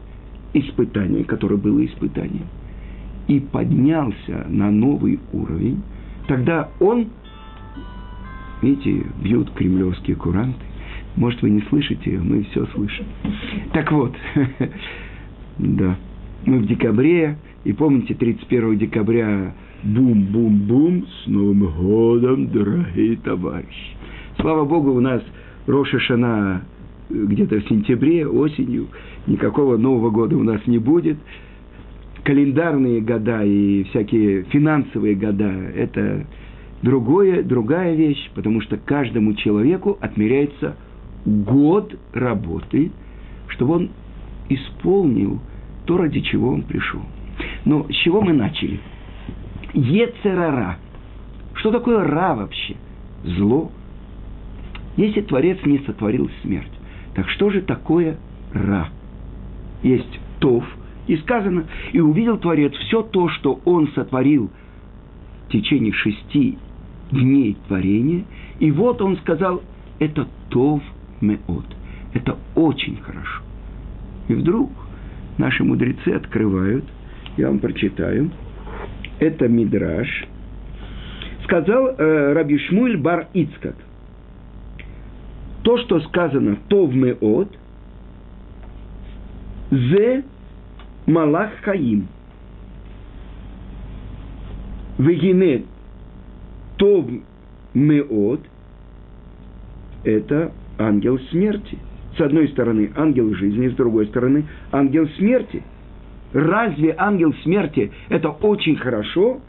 испытание, 0.52 1.24
которое 1.24 1.56
было 1.56 1.84
испытанием, 1.84 2.46
и 3.28 3.40
поднялся 3.40 4.46
на 4.48 4.70
новый 4.70 5.20
уровень, 5.32 5.82
тогда 6.28 6.68
он, 6.80 7.08
видите, 8.62 9.06
бьют 9.22 9.50
кремлевские 9.52 10.16
куранты, 10.16 10.60
может, 11.16 11.40
вы 11.42 11.50
не 11.50 11.60
слышите, 11.62 12.18
мы 12.18 12.42
все 12.50 12.66
слышим. 12.66 13.06
Так 13.72 13.92
вот, 13.92 14.14
да, 15.58 15.96
мы 16.44 16.58
в 16.58 16.66
декабре, 16.66 17.38
и 17.64 17.72
помните, 17.72 18.14
31 18.14 18.78
декабря 18.78 19.54
Бум-бум-бум, 19.84 21.06
с 21.06 21.26
Новым 21.26 21.66
годом, 21.66 22.48
дорогие 22.48 23.16
товарищи. 23.16 23.96
Слава 24.40 24.64
Богу, 24.64 24.92
у 24.92 25.00
нас 25.00 25.22
Роша 25.66 26.00
Шана 26.00 26.62
где-то 27.10 27.60
в 27.60 27.68
сентябре, 27.68 28.26
осенью. 28.26 28.88
Никакого 29.26 29.76
Нового 29.76 30.10
года 30.10 30.36
у 30.36 30.42
нас 30.42 30.66
не 30.66 30.78
будет. 30.78 31.18
Календарные 32.24 33.00
года 33.00 33.44
и 33.44 33.84
всякие 33.84 34.44
финансовые 34.44 35.14
года– 35.14 35.44
это 35.76 36.26
Другое, 36.84 37.42
другая 37.42 37.94
вещь, 37.94 38.30
потому 38.34 38.60
что 38.60 38.76
каждому 38.76 39.32
человеку 39.32 39.96
отмеряется 40.02 40.76
год 41.24 41.98
работы, 42.12 42.92
чтобы 43.48 43.76
он 43.76 43.90
исполнил 44.50 45.40
то, 45.86 45.96
ради 45.96 46.20
чего 46.20 46.50
он 46.50 46.60
пришел. 46.60 47.00
Но 47.64 47.86
с 47.88 47.94
чего 48.04 48.20
мы 48.20 48.34
начали? 48.34 48.80
Ецерара. 49.72 50.76
Что 51.54 51.70
такое 51.70 52.04
ра 52.04 52.34
вообще? 52.34 52.76
Зло. 53.24 53.72
Если 54.98 55.22
Творец 55.22 55.56
не 55.64 55.78
сотворил 55.86 56.30
смерть, 56.42 56.72
так 57.14 57.30
что 57.30 57.48
же 57.48 57.62
такое 57.62 58.18
ра? 58.52 58.90
Есть 59.82 60.20
тов, 60.38 60.64
и 61.06 61.16
сказано, 61.18 61.66
и 61.92 62.00
увидел 62.00 62.38
Творец 62.38 62.72
все 62.74 63.02
то, 63.02 63.28
что 63.28 63.60
он 63.64 63.88
сотворил 63.94 64.50
в 65.46 65.52
течение 65.52 65.92
шести 65.92 66.58
дней 67.10 67.56
творения, 67.68 68.24
и 68.58 68.70
вот 68.70 69.02
он 69.02 69.16
сказал, 69.18 69.62
это 69.98 70.26
тов 70.48 70.82
меот, 71.20 71.66
это 72.14 72.36
очень 72.54 72.96
хорошо. 73.00 73.42
И 74.28 74.34
вдруг 74.34 74.70
наши 75.38 75.62
мудрецы 75.64 76.08
открывают, 76.08 76.84
я 77.36 77.48
вам 77.48 77.58
прочитаю, 77.58 78.30
это 79.18 79.48
Мидраш, 79.48 80.26
сказал 81.44 81.88
э, 81.88 82.32
Раби 82.32 82.58
Шмуль 82.58 82.96
бар 82.96 83.28
Ицкак, 83.34 83.76
то, 85.62 85.78
что 85.78 86.00
сказано 86.00 86.58
«тов 86.68 86.92
меот», 86.92 87.48
«зе 89.70 90.24
Малах 91.06 91.50
Хаим. 91.62 92.08
Вегине 94.98 95.64
Тов 96.76 97.06
Меот– 97.74 98.40
это 100.04 100.52
ангел 100.78 101.18
смерти. 101.30 101.78
С 102.16 102.20
одной 102.20 102.48
стороны 102.48 102.92
ангел 102.96 103.34
жизни, 103.34 103.68
с 103.68 103.74
другой 103.74 104.06
стороны 104.06 104.44
ангел 104.70 105.08
смерти. 105.18 105.62
Разве 106.32 106.94
ангел 106.96 107.34
смерти– 107.42 107.92
это 108.08 108.30
очень 108.30 108.76
хорошо? 108.76 109.40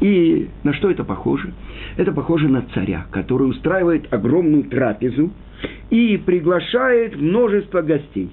И 0.00 0.48
на 0.64 0.72
что 0.72 0.90
это 0.90 1.04
похоже? 1.04 1.52
Это 1.96 2.10
похоже 2.12 2.48
на 2.48 2.62
царя, 2.74 3.06
который 3.12 3.48
устраивает 3.48 4.12
огромную 4.12 4.64
трапезу– 4.64 5.30
и 5.90 6.16
приглашает 6.16 7.16
множество 7.16 7.82
гостей. 7.82 8.30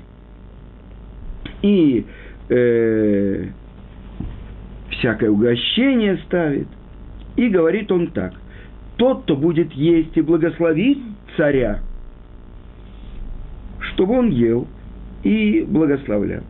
И 1.62 2.06
э, 2.50 3.46
всякое 4.92 5.30
угощение 5.30 6.18
ставит. 6.26 6.68
И 7.36 7.50
говорит 7.50 7.92
он 7.92 8.08
так. 8.08 8.34
Тот, 8.98 9.24
кто 9.24 9.36
будет 9.36 9.72
есть 9.74 10.16
и 10.16 10.22
благословить 10.22 11.02
царя, 11.38 11.80
чтобы 13.80 14.20
он 14.20 14.30
ел 14.30 14.68
и 15.24 15.66
благословлял. 15.68 16.44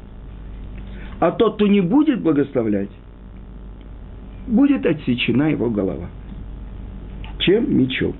А 1.20 1.32
тот, 1.32 1.56
кто 1.56 1.68
не 1.68 1.82
будет 1.82 2.22
благословлять, 2.22 2.90
будет 4.48 4.86
отсечена 4.86 5.52
его 5.52 5.70
голова. 5.70 6.08
Чем? 7.40 7.78
Мечом. 7.78 8.16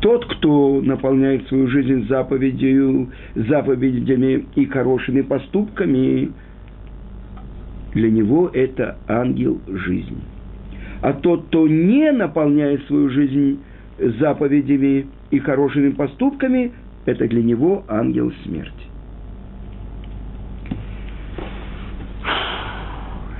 Тот, 0.00 0.24
кто 0.26 0.80
наполняет 0.80 1.48
свою 1.48 1.66
жизнь 1.68 2.06
заповедью, 2.06 3.08
заповедями 3.34 4.46
и 4.54 4.64
хорошими 4.66 5.22
поступками, 5.22 6.30
для 7.94 8.10
него 8.10 8.48
это 8.52 8.98
ангел 9.08 9.60
жизни. 9.66 10.18
А 11.00 11.12
тот, 11.14 11.46
кто 11.46 11.66
не 11.66 12.12
наполняет 12.12 12.84
свою 12.86 13.10
жизнь 13.10 13.60
заповедями 14.20 15.06
и 15.32 15.38
хорошими 15.40 15.90
поступками, 15.90 16.72
это 17.04 17.26
для 17.26 17.42
него 17.42 17.84
ангел 17.88 18.32
смерти. 18.44 18.72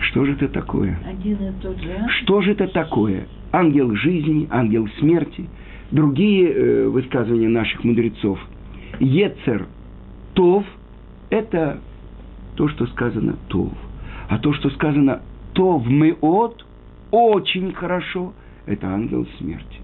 Что 0.01 0.25
же 0.25 0.33
это 0.33 0.49
такое? 0.49 0.99
Один 1.07 1.37
и 1.37 1.53
тот 1.62 1.79
же. 1.79 1.94
Что 2.23 2.40
же 2.40 2.53
это 2.53 2.66
такое? 2.66 3.29
Ангел 3.53 3.94
жизни, 3.94 4.49
ангел 4.51 4.88
смерти– 4.99 5.49
другие 5.90 6.51
э, 6.51 6.88
высказывания 6.88 7.48
наших 7.48 7.85
мудрецов. 7.85 8.38
Ецер 9.01 9.66
Тов– 10.35 10.64
это 11.31 11.81
то, 12.57 12.68
что 12.68 12.87
сказано 12.87 13.37
Тов. 13.48 13.72
А 14.29 14.38
то, 14.38 14.53
что 14.53 14.70
сказано 14.70 15.22
Тов 15.55 15.87
Меот– 15.87 16.64
очень 17.11 17.72
хорошо– 17.72 18.35
это 18.66 18.88
ангел 18.88 19.27
смерти. 19.38 19.81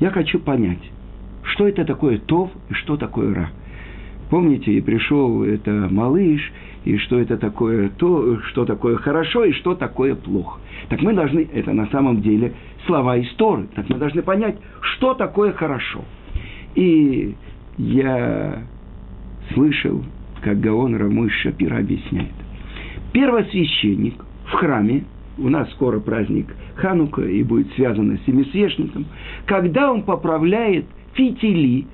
Я 0.00 0.10
хочу 0.10 0.40
понять, 0.40 0.82
что 1.44 1.68
это 1.68 1.84
такое 1.84 2.18
Тов 2.18 2.50
и 2.68 2.74
что 2.74 2.96
такое 2.96 3.34
Ра. 3.34 3.50
Помните, 4.30 4.72
и 4.72 4.80
пришел 4.80 5.44
это 5.44 5.88
малыш, 5.90 6.52
и 6.84 6.96
что 6.98 7.18
это 7.18 7.36
такое 7.36 7.90
то, 7.90 8.40
что 8.48 8.64
такое 8.64 8.96
хорошо 8.96 9.44
и 9.44 9.52
что 9.52 9.74
такое 9.74 10.14
плохо. 10.14 10.60
Так 10.88 11.00
мы 11.02 11.14
должны, 11.14 11.48
это 11.52 11.72
на 11.72 11.86
самом 11.88 12.20
деле 12.22 12.54
слова 12.86 13.20
истории, 13.20 13.68
так 13.74 13.88
мы 13.88 13.98
должны 13.98 14.22
понять, 14.22 14.56
что 14.80 15.14
такое 15.14 15.52
хорошо. 15.52 16.04
И 16.74 17.34
я 17.78 18.62
слышал, 19.54 20.02
как 20.40 20.60
Гаон 20.60 20.96
Рамой 20.96 21.30
Шапира 21.30 21.78
объясняет. 21.78 22.32
Первосвященник 23.12 24.24
в 24.46 24.52
храме, 24.52 25.04
у 25.38 25.48
нас 25.48 25.70
скоро 25.72 26.00
праздник 26.00 26.54
Ханука 26.76 27.22
и 27.22 27.42
будет 27.42 27.72
связано 27.74 28.18
с 28.18 28.24
семисвешником, 28.24 29.06
когда 29.46 29.92
он 29.92 30.02
поправляет 30.02 30.86
фитили 31.14 31.86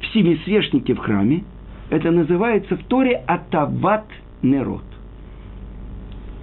в 0.00 0.06
семисвешнике 0.12 0.94
в 0.94 0.98
храме, 0.98 1.44
это 1.92 2.10
называется 2.10 2.74
в 2.78 2.84
Торе 2.84 3.22
«атават 3.26 4.06
нерот». 4.40 4.84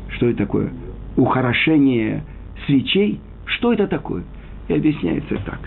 Что 0.10 0.28
это 0.30 0.46
такое? 0.46 0.70
Ухорошение 1.18 2.24
свечей. 2.68 3.20
Что 3.46 3.74
это 3.74 3.88
такое? 3.88 4.24
И 4.68 4.74
объясняется 4.76 5.38
так. 5.48 5.60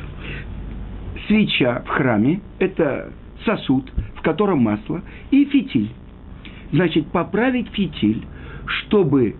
Свеча 1.26 1.82
в 1.84 1.88
храме– 1.88 2.40
это 2.60 3.12
сосуд, 3.44 3.90
в 4.14 4.22
котором 4.22 4.60
масло, 4.60 5.02
и 5.32 5.44
фитиль. 5.46 5.90
Значит, 6.70 7.08
поправить 7.08 7.68
фитиль, 7.70 8.24
чтобы, 8.66 9.34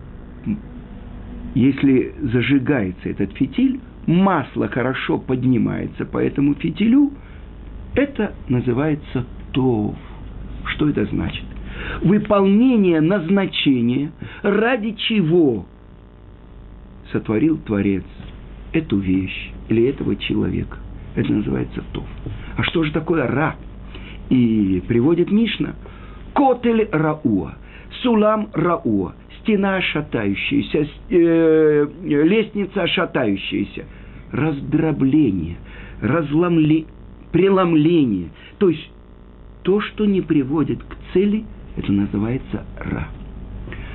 если 1.55 2.13
зажигается 2.21 3.07
этот 3.07 3.31
фитиль, 3.37 3.79
масло 4.07 4.67
хорошо 4.67 5.19
поднимается 5.19 6.03
по 6.05 6.17
этому 6.17 6.53
фитилю, 6.55 7.13
это 7.95 8.35
называется 8.49 9.25
тов. 9.53 9.95
Что 10.65 10.89
это 10.89 11.05
значит? 11.05 11.43
Выполнение 12.01 13.01
назначения, 13.01 14.11
ради 14.41 14.91
чего 14.91 15.65
сотворил 17.11 17.57
Творец 17.57 18.03
эту 18.71 18.97
вещь 18.97 19.51
или 19.69 19.87
этого 19.87 20.15
человека. 20.15 20.77
Это 21.15 21.31
называется 21.31 21.83
тов. 21.91 22.05
А 22.57 22.63
что 22.63 22.83
же 22.83 22.91
такое 22.91 23.27
ра? 23.27 23.55
И 24.29 24.81
приводит 24.87 25.31
Мишна. 25.31 25.75
Котель 26.33 26.89
рауа, 26.91 27.55
сулам 28.01 28.49
рауа, 28.53 29.13
стена 29.39 29.81
шатающаяся, 29.81 30.87
э, 31.09 31.87
лестница 32.01 32.87
шатающаяся, 32.87 33.85
раздробление, 34.31 35.57
разломле, 36.01 36.85
преломление. 37.31 38.29
То 38.57 38.69
есть 38.69 38.89
то, 39.63 39.81
что 39.81 40.05
не 40.05 40.21
приводит 40.21 40.83
к 40.83 40.95
цели, 41.13 41.45
это 41.75 41.91
называется 41.91 42.65
ра. 42.77 43.07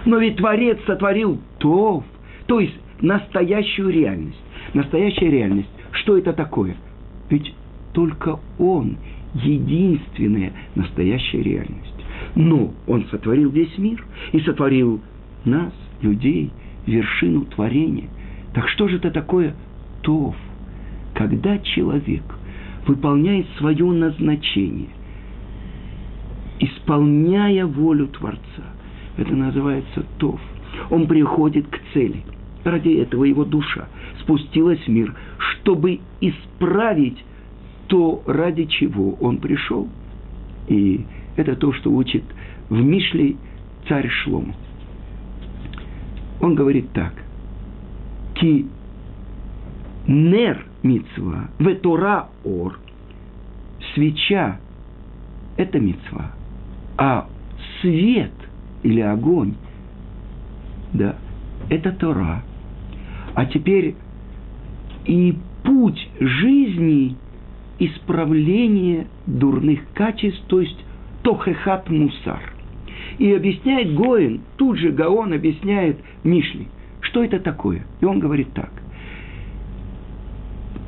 Но 0.04 0.18
ведь 0.18 0.36
Творец 0.36 0.78
сотворил 0.86 1.40
то, 1.58 2.02
то 2.46 2.60
есть 2.60 2.74
настоящую 3.00 3.90
реальность. 3.90 4.40
Настоящая 4.74 5.30
реальность, 5.30 5.68
что 5.92 6.16
это 6.16 6.32
такое? 6.32 6.76
Ведь 7.30 7.54
только 7.92 8.38
Он 8.58 8.96
единственная 9.34 10.52
настоящая 10.74 11.42
реальность. 11.42 11.94
Но 12.34 12.72
Он 12.86 13.06
сотворил 13.10 13.50
весь 13.50 13.76
мир 13.78 14.04
и 14.32 14.40
сотворил 14.40 15.00
нас, 15.44 15.72
людей, 16.00 16.50
вершину 16.86 17.42
творения. 17.42 18.08
Так 18.54 18.68
что 18.68 18.88
же 18.88 18.96
это 18.96 19.10
такое 19.10 19.54
тов? 20.02 20.36
Когда 21.14 21.58
человек 21.58 22.22
выполняет 22.86 23.46
свое 23.58 23.84
назначение, 23.84 24.88
исполняя 26.58 27.66
волю 27.66 28.08
Творца. 28.08 28.64
Это 29.16 29.34
называется 29.34 30.04
Тов. 30.18 30.40
Он 30.90 31.06
приходит 31.06 31.66
к 31.68 31.80
цели. 31.92 32.22
Ради 32.64 32.90
этого 32.90 33.24
его 33.24 33.44
душа 33.44 33.88
спустилась 34.20 34.80
в 34.80 34.88
мир, 34.88 35.14
чтобы 35.38 36.00
исправить 36.20 37.24
то, 37.86 38.22
ради 38.26 38.64
чего 38.64 39.14
он 39.20 39.38
пришел. 39.38 39.88
И 40.68 41.04
это 41.36 41.56
то, 41.56 41.72
что 41.72 41.90
учит 41.90 42.24
в 42.68 42.80
Мишле 42.80 43.36
царь 43.88 44.08
Шлому. 44.08 44.54
Он 46.40 46.54
говорит 46.54 46.90
так. 46.92 47.14
Ки 48.34 48.66
нер 50.06 50.66
мицва, 50.82 51.48
ветора 51.58 52.28
ор. 52.44 52.78
Свеча– 53.94 54.60
это 55.56 55.80
мицва. 55.80 56.32
А 56.98 57.26
свет 57.80 58.32
или 58.82 59.00
огонь, 59.00 59.54
да, 60.92 61.16
это 61.70 61.92
Тора. 61.92 62.42
А 63.34 63.46
теперь 63.46 63.94
и 65.06 65.36
путь 65.64 66.08
жизни– 66.20 67.16
исправление 67.78 69.06
дурных 69.26 69.80
качеств, 69.94 70.42
то 70.48 70.60
есть 70.60 70.78
тохехат 71.22 71.88
мусар. 71.88 72.52
И 73.18 73.32
объясняет 73.32 73.94
Гоин, 73.94 74.40
тут 74.56 74.78
же 74.78 74.90
Гаон 74.90 75.32
объясняет 75.32 75.98
Мишли, 76.24 76.68
что 77.00 77.24
это 77.24 77.38
такое. 77.38 77.84
И 78.00 78.04
он 78.04 78.18
говорит 78.18 78.52
так. 78.52 78.70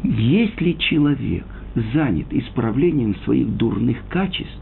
Если 0.02 0.72
человек 0.72 1.44
занят 1.92 2.26
исправлением 2.30 3.14
своих 3.24 3.48
дурных 3.56 3.98
качеств, 4.08 4.60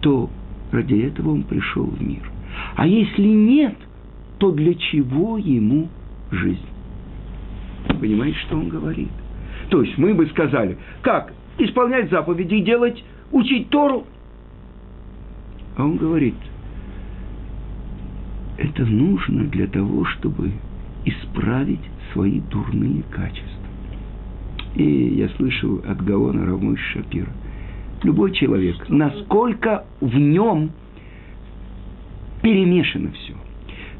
то 0.00 0.30
ради 0.72 0.94
этого 0.94 1.30
он 1.30 1.44
пришел 1.44 1.84
в 1.84 2.02
мир. 2.02 2.28
А 2.74 2.86
если 2.86 3.28
нет, 3.28 3.76
то 4.38 4.50
для 4.50 4.74
чего 4.74 5.38
ему 5.38 5.88
жизнь? 6.30 6.66
Понимаете, 8.00 8.38
что 8.46 8.56
он 8.56 8.68
говорит? 8.68 9.10
То 9.70 9.82
есть 9.82 9.96
мы 9.98 10.14
бы 10.14 10.26
сказали, 10.26 10.76
как 11.02 11.32
исполнять 11.58 12.10
заповеди 12.10 12.60
делать, 12.60 13.02
учить 13.30 13.68
Тору. 13.68 14.04
А 15.76 15.84
он 15.84 15.96
говорит, 15.96 16.34
это 18.58 18.84
нужно 18.84 19.44
для 19.44 19.66
того, 19.66 20.04
чтобы 20.04 20.52
исправить 21.04 21.80
свои 22.12 22.40
дурные 22.40 23.02
качества. 23.10 23.48
И 24.74 24.84
я 25.16 25.28
слышал 25.30 25.82
от 25.86 26.02
Гаона 26.04 26.46
Равмыш 26.46 26.80
Шапира. 26.92 27.32
Любой 28.02 28.32
человек, 28.32 28.88
насколько 28.88 29.84
в 30.00 30.16
нем 30.16 30.70
перемешано 32.42 33.12
все. 33.12 33.34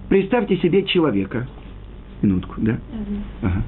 Представьте 0.08 0.56
себе 0.56 0.82
человека, 0.84 1.46
минутку, 2.20 2.54
да? 2.58 2.78
Ага. 3.42 3.62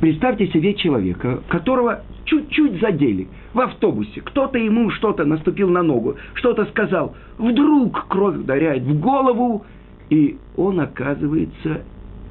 Представьте 0.00 0.48
себе 0.48 0.74
человека, 0.74 1.42
которого 1.48 2.02
чуть-чуть 2.24 2.80
задели 2.80 3.28
в 3.52 3.60
автобусе. 3.60 4.20
Кто-то 4.20 4.58
ему 4.58 4.90
что-то 4.90 5.24
наступил 5.24 5.68
на 5.68 5.82
ногу, 5.82 6.16
что-то 6.34 6.64
сказал. 6.66 7.14
Вдруг 7.38 8.06
кровь 8.08 8.36
ударяет 8.36 8.82
в 8.82 8.98
голову, 8.98 9.64
и 10.10 10.38
он 10.56 10.80
оказывается 10.80 11.82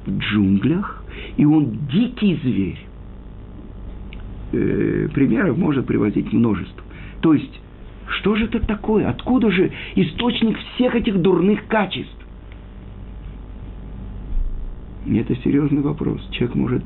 в 0.06 0.18
джунглях, 0.18 1.04
и 1.36 1.44
он 1.44 1.78
дикий 1.90 2.38
зверь. 2.42 2.86
Э, 4.52 5.08
примеров 5.12 5.56
может 5.56 5.86
приводить 5.86 6.32
множество. 6.32 6.83
То 7.24 7.32
есть, 7.32 7.58
что 8.06 8.36
же 8.36 8.44
это 8.44 8.60
такое? 8.60 9.08
Откуда 9.08 9.50
же 9.50 9.72
источник 9.94 10.58
всех 10.58 10.94
этих 10.94 11.22
дурных 11.22 11.66
качеств? 11.68 12.18
Это 15.06 15.34
серьезный 15.36 15.80
вопрос. 15.80 16.20
Человек 16.32 16.54
может 16.54 16.84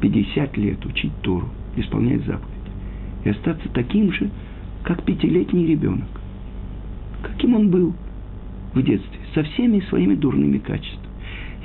50 0.00 0.56
лет 0.56 0.86
учить 0.86 1.12
Тору, 1.20 1.50
исполнять 1.76 2.24
заповеди, 2.24 2.70
и 3.26 3.28
остаться 3.28 3.68
таким 3.74 4.10
же, 4.10 4.30
как 4.84 5.02
пятилетний 5.02 5.66
ребенок. 5.66 6.08
Каким 7.22 7.56
он 7.56 7.68
был 7.68 7.92
в 8.72 8.82
детстве, 8.82 9.20
со 9.34 9.42
всеми 9.42 9.80
своими 9.90 10.14
дурными 10.14 10.56
качествами. 10.56 11.12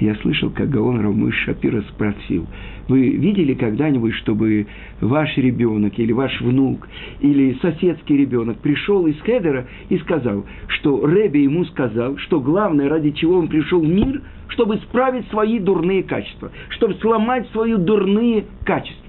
Я 0.02 0.16
слышал, 0.16 0.50
как 0.50 0.70
Гаон 0.70 1.00
Равмыш 1.00 1.36
Шапира 1.46 1.84
спросил, 1.84 2.48
вы 2.88 3.10
видели 3.10 3.54
когда-нибудь, 3.54 4.14
чтобы 4.16 4.68
ваш 5.00 5.38
ребенок 5.38 5.98
или 5.98 6.12
ваш 6.12 6.42
внук 6.42 6.88
или 7.22 7.58
соседский 7.62 8.18
ребенок 8.18 8.58
пришел 8.58 9.08
из 9.08 9.20
Хедера 9.22 9.68
и 9.90 9.98
сказал, 10.00 10.46
что 10.68 11.06
Рэби 11.06 11.40
ему 11.40 11.64
сказал, 11.66 12.18
что 12.18 12.42
главное, 12.42 12.90
ради 12.90 13.12
чего 13.12 13.38
он 13.38 13.48
пришел 13.48 13.80
в 13.80 13.88
мир, 13.88 14.22
чтобы 14.50 14.76
исправить 14.76 15.28
свои 15.30 15.60
дурные 15.60 16.04
качества, 16.04 16.52
чтобы 16.70 16.96
сломать 16.96 17.48
свои 17.52 17.76
дурные 17.76 18.46
качества. 18.66 19.04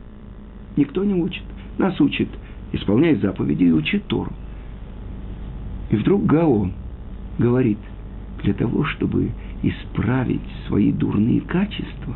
Никто 0.77 1.05
не 1.05 1.15
учит. 1.15 1.43
Нас 1.79 2.01
учит 2.01 2.29
исполнять 2.73 3.21
заповеди 3.21 3.65
и 3.65 3.73
учить 3.73 4.07
Тору. 4.07 4.33
И 5.91 5.97
вдруг 5.97 6.25
Гаон 6.27 6.73
говорит, 7.39 7.79
для 8.43 8.55
того, 8.55 8.85
чтобы 8.85 9.31
исправить 9.63 10.41
свои 10.67 10.93
дурные 10.93 11.41
качества, 11.41 12.15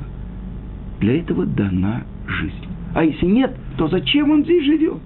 для 1.00 1.18
этого 1.18 1.46
дана 1.46 2.04
жизнь. 2.26 2.66
А 2.94 3.04
если 3.04 3.26
нет, 3.26 3.56
то 3.76 3.88
зачем 3.88 4.30
он 4.30 4.44
здесь 4.44 4.64
живет? 4.64 4.98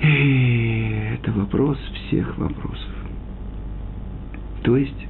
Это 0.00 1.32
вопрос 1.32 1.78
всех 2.06 2.36
вопросов. 2.38 2.94
То 4.62 4.76
есть, 4.76 5.06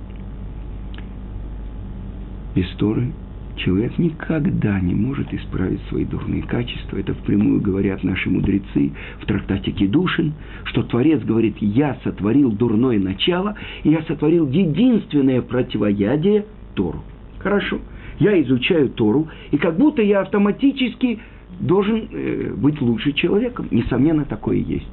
без 2.55 2.69
Торы 2.77 3.13
человек 3.57 3.99
никогда 3.99 4.79
не 4.81 4.95
может 4.95 5.33
исправить 5.33 5.81
свои 5.89 6.05
дурные 6.05 6.43
качества. 6.43 6.99
Это 6.99 7.15
впрямую 7.15 7.61
говорят 7.61 8.05
наши 8.05 8.31
мудрецы 8.31 8.93
в 9.21 9.27
трактате 9.27 9.73
Кедушин, 9.73 10.35
что 10.65 10.83
Творец 10.83 11.23
говорит, 11.23 11.57
я 11.61 11.97
сотворил 12.05 12.53
дурное 12.53 12.99
начало, 12.99 13.57
и 13.83 13.91
я 13.91 14.03
сотворил 14.03 14.49
единственное 14.49 15.43
противоядие 15.43 16.45
Тору. 16.77 17.03
Хорошо, 17.41 17.81
я 18.21 18.41
изучаю 18.43 18.91
Тору, 18.91 19.29
и 19.51 19.57
как 19.57 19.77
будто 19.77 20.03
я 20.03 20.21
автоматически 20.21 21.19
должен 21.59 22.09
э, 22.13 22.53
быть 22.57 22.81
лучше 22.81 23.13
человеком. 23.13 23.67
Несомненно, 23.71 24.25
такое 24.25 24.59
есть. 24.59 24.89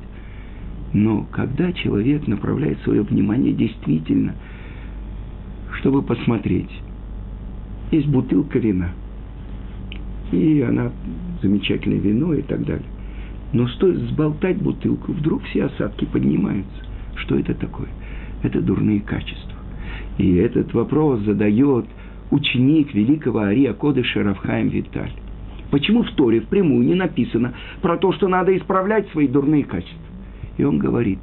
Но 0.94 1.28
когда 1.32 1.72
человек 1.74 2.28
направляет 2.28 2.80
свое 2.84 3.02
внимание 3.02 3.54
действительно, 3.54 4.36
чтобы 5.80 6.02
посмотреть, 6.02 6.70
есть 7.92 8.08
бутылка 8.08 8.60
вина. 8.60 8.92
И 10.32 10.62
она 10.62 10.92
замечательное 11.42 12.00
вино 12.00 12.34
и 12.34 12.42
так 12.42 12.64
далее. 12.66 12.86
Но 13.52 13.68
стоит 13.68 13.98
сболтать 14.10 14.58
бутылку, 14.58 15.12
вдруг 15.12 15.44
все 15.44 15.66
осадки 15.66 16.06
поднимаются. 16.06 16.84
Что 17.16 17.38
это 17.38 17.54
такое? 17.54 17.90
Это 18.42 18.62
дурные 18.62 19.02
качества. 19.02 19.53
И 20.18 20.36
этот 20.36 20.74
вопрос 20.74 21.22
задает 21.22 21.86
ученик 22.32 22.94
великого 22.94 23.40
Ария 23.40 23.74
Кодыша 23.74 24.24
Равхаем 24.24 24.70
Виталь. 24.70 25.12
Почему 25.72 26.04
в 26.04 26.12
Торе 26.12 26.42
впрямую 26.42 26.86
не 26.86 26.94
написано 26.94 27.54
про 27.82 27.98
то, 27.98 28.12
что 28.14 28.28
надо 28.28 28.56
исправлять 28.56 29.10
свои 29.10 29.28
дурные 29.28 29.64
качества? 29.64 29.98
И 30.58 30.64
он 30.64 30.78
говорит, 30.78 31.20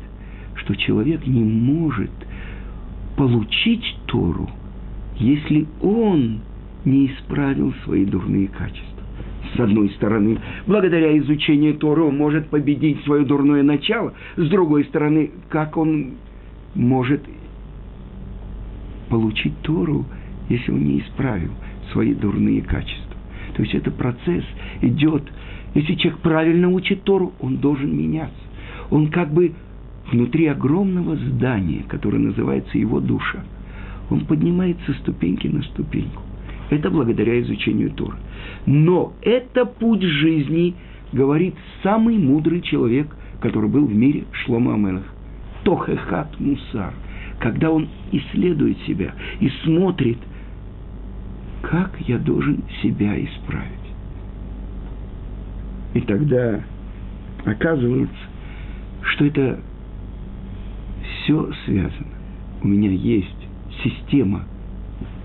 что 0.56 0.74
человек 0.74 1.26
не 1.26 1.42
может 1.42 2.10
получить 3.16 3.84
Тору, 4.06 4.50
если 5.16 5.66
он 5.82 6.40
не 6.84 7.06
исправил 7.06 7.72
свои 7.84 8.04
дурные 8.04 8.48
качества. 8.48 9.04
С 9.54 9.60
одной 9.60 9.90
стороны, 9.90 10.38
благодаря 10.66 11.16
изучению 11.18 11.74
Торы 11.74 12.02
он 12.02 12.16
может 12.16 12.48
победить 12.48 13.02
свое 13.04 13.24
дурное 13.24 13.62
начало. 13.62 14.14
С 14.36 14.48
другой 14.48 14.84
стороны, 14.84 15.30
как 15.48 15.76
он 15.76 16.12
может 16.74 17.20
получить 19.10 19.52
Тору, 19.62 20.06
если 20.48 20.72
он 20.72 20.84
не 20.84 21.00
исправил 21.00 21.50
свои 21.92 22.14
дурные 22.14 22.62
качества. 22.62 23.16
То 23.54 23.62
есть 23.62 23.74
это 23.74 23.90
процесс 23.90 24.44
идет. 24.80 25.24
Если 25.74 25.94
человек 25.96 26.20
правильно 26.20 26.68
учит 26.68 27.02
Тору, 27.02 27.32
он 27.40 27.58
должен 27.58 27.96
меняться. 27.96 28.34
Он 28.90 29.08
как 29.08 29.32
бы 29.32 29.52
внутри 30.10 30.46
огромного 30.46 31.16
здания, 31.16 31.84
которое 31.86 32.18
называется 32.18 32.78
его 32.78 33.00
душа. 33.00 33.44
Он 34.10 34.24
поднимается 34.24 34.92
ступеньки 34.94 35.46
на 35.46 35.62
ступеньку. 35.62 36.22
Это 36.70 36.90
благодаря 36.90 37.40
изучению 37.40 37.90
Тора. 37.90 38.16
Но 38.66 39.12
это 39.22 39.66
путь 39.66 40.02
жизни, 40.02 40.74
говорит 41.12 41.54
самый 41.82 42.16
мудрый 42.18 42.60
человек, 42.60 43.14
который 43.40 43.68
был 43.68 43.86
в 43.86 43.94
мире 43.94 44.24
Шлома 44.32 44.74
Амелах. 44.74 45.04
Тохехат 45.64 46.38
Мусар. 46.38 46.94
Когда 47.40 47.70
он 47.70 47.88
исследует 48.12 48.78
себя 48.86 49.14
и 49.40 49.48
смотрит, 49.64 50.18
как 51.62 51.98
я 52.00 52.18
должен 52.18 52.62
себя 52.82 53.16
исправить. 53.22 53.66
И 55.94 56.00
тогда 56.02 56.60
оказывается, 57.44 58.14
что 59.02 59.24
это 59.24 59.60
все 61.02 61.50
связано. 61.64 62.14
У 62.62 62.68
меня 62.68 62.90
есть 62.90 63.48
система 63.82 64.44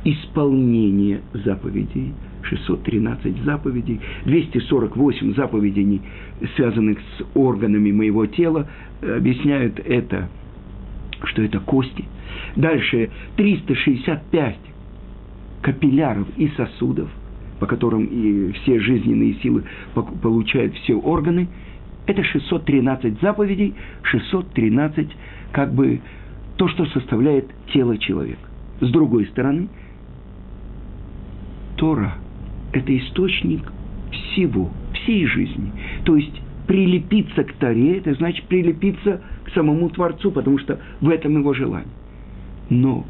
исполнение 0.06 1.22
заповедей, 1.34 2.14
613 2.44 3.44
заповедей, 3.44 4.00
248 4.26 5.36
заповедей, 5.36 6.02
связанных 6.56 7.00
с 7.00 7.24
органами 7.34 7.92
моего 7.92 8.26
тела, 8.26 8.70
объясняют 9.02 9.80
это 9.80 10.30
что 11.26 11.42
это 11.42 11.60
кости. 11.60 12.06
Дальше 12.56 13.10
365 13.38 14.58
капилляров 15.62 16.28
и 16.38 16.48
сосудов, 16.50 17.10
по 17.60 17.66
которым 17.66 18.06
и 18.06 18.52
все 18.54 18.80
жизненные 18.80 19.36
силы 19.36 19.64
получают 20.22 20.76
все 20.76 20.96
органы. 20.96 21.48
Это 22.06 22.24
613 22.24 23.20
заповедей, 23.22 23.74
613 24.04 25.10
как 25.52 25.74
бы 25.74 26.02
то, 26.58 26.68
что 26.68 26.86
составляет 26.88 27.48
тело 27.74 27.98
человека. 27.98 28.48
С 28.80 28.90
другой 28.92 29.26
стороны, 29.28 29.70
Тора– 31.78 32.16
это 32.74 32.98
источник 32.98 33.62
всего, 34.12 34.70
всей 34.94 35.26
жизни. 35.26 35.72
То 36.04 36.16
есть 36.16 36.42
прилепиться 36.68 37.44
к 37.44 37.54
Торе– 37.54 37.98
это 38.00 38.14
значит 38.14 38.46
прилепиться 38.46 39.22
к 39.35 39.35
самому 39.56 39.90
Творцу, 39.90 40.32
потому 40.32 40.60
что 40.60 40.80
в 41.02 41.10
этом 41.10 41.40
его 41.40 41.54
желание. 41.54 41.90
Но 42.70 43.06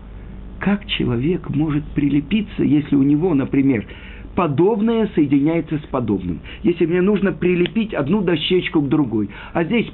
как 0.60 0.86
человек 0.86 1.50
может 1.50 1.84
прилепиться, 1.84 2.64
если 2.64 2.96
у 2.96 3.04
него, 3.04 3.34
например, 3.34 3.86
подобное 4.36 5.10
соединяется 5.16 5.78
с 5.80 5.86
подобным? 5.88 6.40
Если 6.64 6.86
мне 6.86 7.02
нужно 7.02 7.34
прилепить 7.34 7.94
одну 7.94 8.22
дощечку 8.22 8.82
к 8.82 8.88
другой, 8.88 9.30
а 9.54 9.64
здесь 9.64 9.92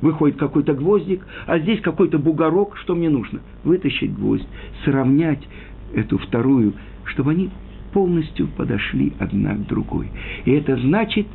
выходит 0.00 0.36
какой-то 0.36 0.74
гвоздик, 0.74 1.26
а 1.46 1.58
здесь 1.58 1.80
какой-то 1.80 2.18
бугорок, 2.18 2.76
что 2.78 2.94
мне 2.94 3.10
нужно? 3.10 3.40
Вытащить 3.64 4.14
гвоздь, 4.14 4.46
сравнять 4.84 5.46
эту 5.94 6.18
вторую, 6.18 6.74
чтобы 7.04 7.32
они 7.32 7.50
полностью 7.92 8.48
подошли 8.48 9.12
одна 9.18 9.54
к 9.54 9.66
другой. 9.66 10.08
И 10.44 10.50
это 10.52 10.76
значит 10.76 11.26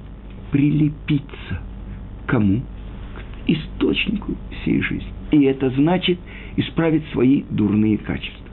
прилепиться. 0.51 1.61
Кому? 2.25 2.61
Источнику 3.47 4.35
всей 4.61 4.81
жизни. 4.81 5.11
И 5.31 5.43
это 5.43 5.69
значит 5.71 6.19
исправить 6.57 7.03
свои 7.11 7.43
дурные 7.49 7.97
качества. 7.97 8.45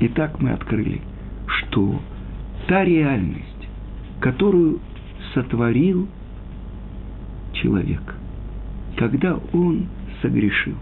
Итак, 0.00 0.40
мы 0.40 0.50
открыли, 0.50 1.00
что 1.46 2.00
та 2.68 2.84
реальность, 2.84 3.68
которую 4.20 4.80
сотворил 5.32 6.08
человек, 7.52 8.14
когда 8.96 9.38
он 9.52 9.86
согрешил. 10.20 10.74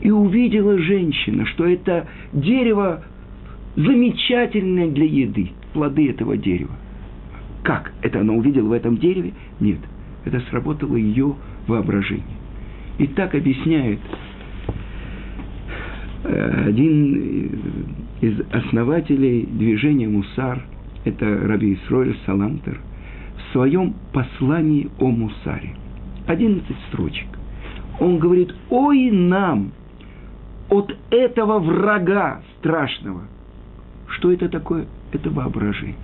И 0.00 0.10
увидела 0.10 0.78
женщина, 0.78 1.44
что 1.46 1.66
это 1.66 2.08
дерево 2.32 3.04
замечательное 3.76 4.88
для 4.88 5.04
еды, 5.04 5.50
плоды 5.74 6.10
этого 6.10 6.36
дерева. 6.36 6.74
Как 7.62 7.92
это 8.02 8.20
она 8.20 8.32
увидела 8.32 8.68
в 8.68 8.72
этом 8.72 8.96
дереве? 8.96 9.32
Нет, 9.60 9.78
это 10.24 10.40
сработало 10.50 10.96
ее 10.96 11.34
воображение. 11.66 12.24
И 12.98 13.06
так 13.08 13.34
объясняет 13.34 14.00
э, 16.24 16.64
один 16.68 17.50
из 18.20 18.40
основателей 18.52 19.46
движения 19.46 20.08
Мусар, 20.08 20.62
это 21.04 21.26
Раби 21.46 21.74
Исроэль 21.74 22.16
Салантер, 22.26 22.80
в 23.36 23.52
своем 23.52 23.94
послании 24.12 24.88
о 24.98 25.08
Мусаре– 25.10 25.74
11 26.26 26.64
строчек. 26.88 27.28
Он 28.00 28.18
говорит, 28.18 28.54
ой 28.68 29.10
нам 29.10 29.72
от 30.68 30.94
этого 31.10 31.58
врага 31.60 32.42
страшного. 32.58 33.22
Что 34.08 34.32
это 34.32 34.48
такое? 34.48 34.86
Это 35.12 35.30
воображение. 35.30 35.96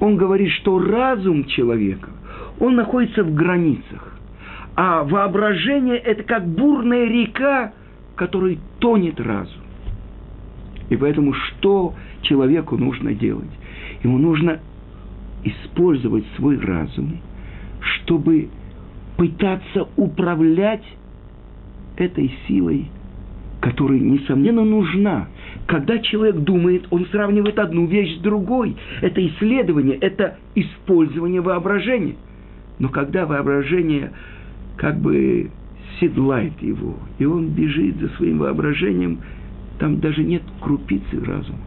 Он 0.00 0.16
говорит, 0.16 0.50
что 0.52 0.78
разум 0.78 1.44
человека, 1.44 2.10
он 2.60 2.76
находится 2.76 3.22
в 3.22 3.34
границах. 3.34 4.18
А 4.74 5.04
воображение– 5.04 5.96
это 6.04 6.22
как 6.22 6.46
бурная 6.46 7.06
река, 7.06 7.72
которой 8.14 8.58
тонет 8.78 9.20
разум. 9.20 9.62
И 10.90 10.96
поэтому 10.96 11.32
что 11.32 11.94
человеку 12.22 12.76
нужно 12.76 13.14
делать? 13.14 13.50
Ему 14.02 14.18
нужно 14.18 14.60
использовать 15.44 16.24
свой 16.36 16.58
разум– 16.58 17.18
чтобы 17.86 18.48
пытаться 19.16 19.88
управлять 19.96 20.84
этой 21.96 22.32
силой, 22.46 22.86
которая, 23.60 23.98
несомненно, 23.98 24.64
нужна. 24.64 25.28
Когда 25.66 25.98
человек 25.98 26.36
думает, 26.36 26.86
он 26.90 27.06
сравнивает 27.06 27.58
одну 27.58 27.86
вещь 27.86 28.18
с 28.18 28.20
другой. 28.20 28.76
Это 29.00 29.26
исследование, 29.26 29.96
это 29.96 30.36
использование 30.54 31.40
воображения. 31.40 32.16
Но 32.78 32.88
когда 32.88 33.26
воображение 33.26 34.12
как 34.76 34.98
бы 34.98 35.50
седлает 36.00 36.60
его, 36.60 36.94
и 37.18 37.24
он 37.24 37.48
бежит 37.48 37.96
за 37.96 38.08
своим 38.10 38.38
воображением, 38.38 39.20
там 39.78 40.00
даже 40.00 40.22
нет 40.22 40.42
крупицы 40.60 41.22
разума. 41.24 41.58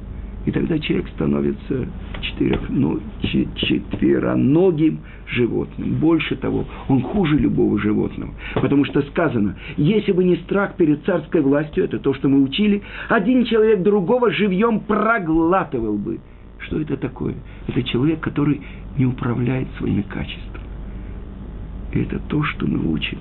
И 0.46 0.52
тогда 0.52 0.80
человек 0.80 1.08
становится 1.10 1.86
четырех, 2.22 2.70
ну, 2.70 3.00
четвероногим 3.22 5.00
животным. 5.28 5.96
Больше 5.96 6.36
того, 6.38 6.66
он 6.88 7.02
хуже 7.02 7.38
любого 7.38 7.78
животного. 7.78 8.34
Потому 8.56 8.86
что 8.86 9.02
сказано, 9.04 9.58
если 9.78 10.12
бы 10.12 10.24
не 10.24 10.38
страх 10.38 10.76
перед 10.76 11.04
царской 11.04 11.42
властью, 11.42 11.84
это 11.84 12.00
то, 12.00 12.14
что 12.14 12.30
мы 12.30 12.42
учили, 12.42 12.82
один 13.10 13.46
человек 13.46 13.84
другого 13.84 14.32
живьем 14.32 14.80
проглатывал 14.80 15.98
бы. 15.98 16.20
Что 16.60 16.80
это 16.80 16.98
такое? 16.98 17.36
Это 17.68 17.84
человек, 17.84 18.20
который 18.22 18.62
не 18.98 19.06
управляет 19.06 19.68
своими 19.78 20.02
качествами. 20.02 20.49
И 21.94 22.00
это 22.02 22.20
то, 22.20 22.44
что 22.44 22.68
мы 22.68 22.92
учим. 22.92 23.18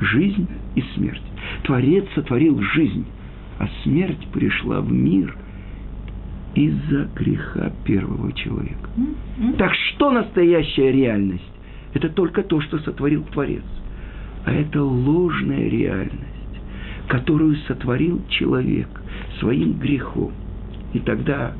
Жизнь 0.00 0.46
и 0.74 0.82
смерть. 0.94 1.22
Творец 1.64 2.04
сотворил 2.14 2.60
жизнь, 2.60 3.06
а 3.58 3.68
смерть 3.82 4.26
пришла 4.32 4.80
в 4.80 4.90
мир– 4.92 5.36
из-за 6.58 7.08
греха 7.14 7.72
первого 7.84 8.32
человека. 8.32 8.90
Так 9.58 9.72
что 9.74 10.10
настоящая 10.10 10.92
реальность? 10.92 11.44
Это 11.94 12.08
только 12.08 12.42
то, 12.42 12.60
что 12.60 12.78
сотворил 12.80 13.24
Творец. 13.32 13.64
А 14.44 14.52
это 14.52 14.82
ложная 14.82 15.68
реальность, 15.68 16.22
которую 17.08 17.56
сотворил 17.68 18.22
человек 18.28 18.88
своим 19.38 19.74
грехом. 19.74 20.32
И 20.92 21.00
тогда 21.00 21.52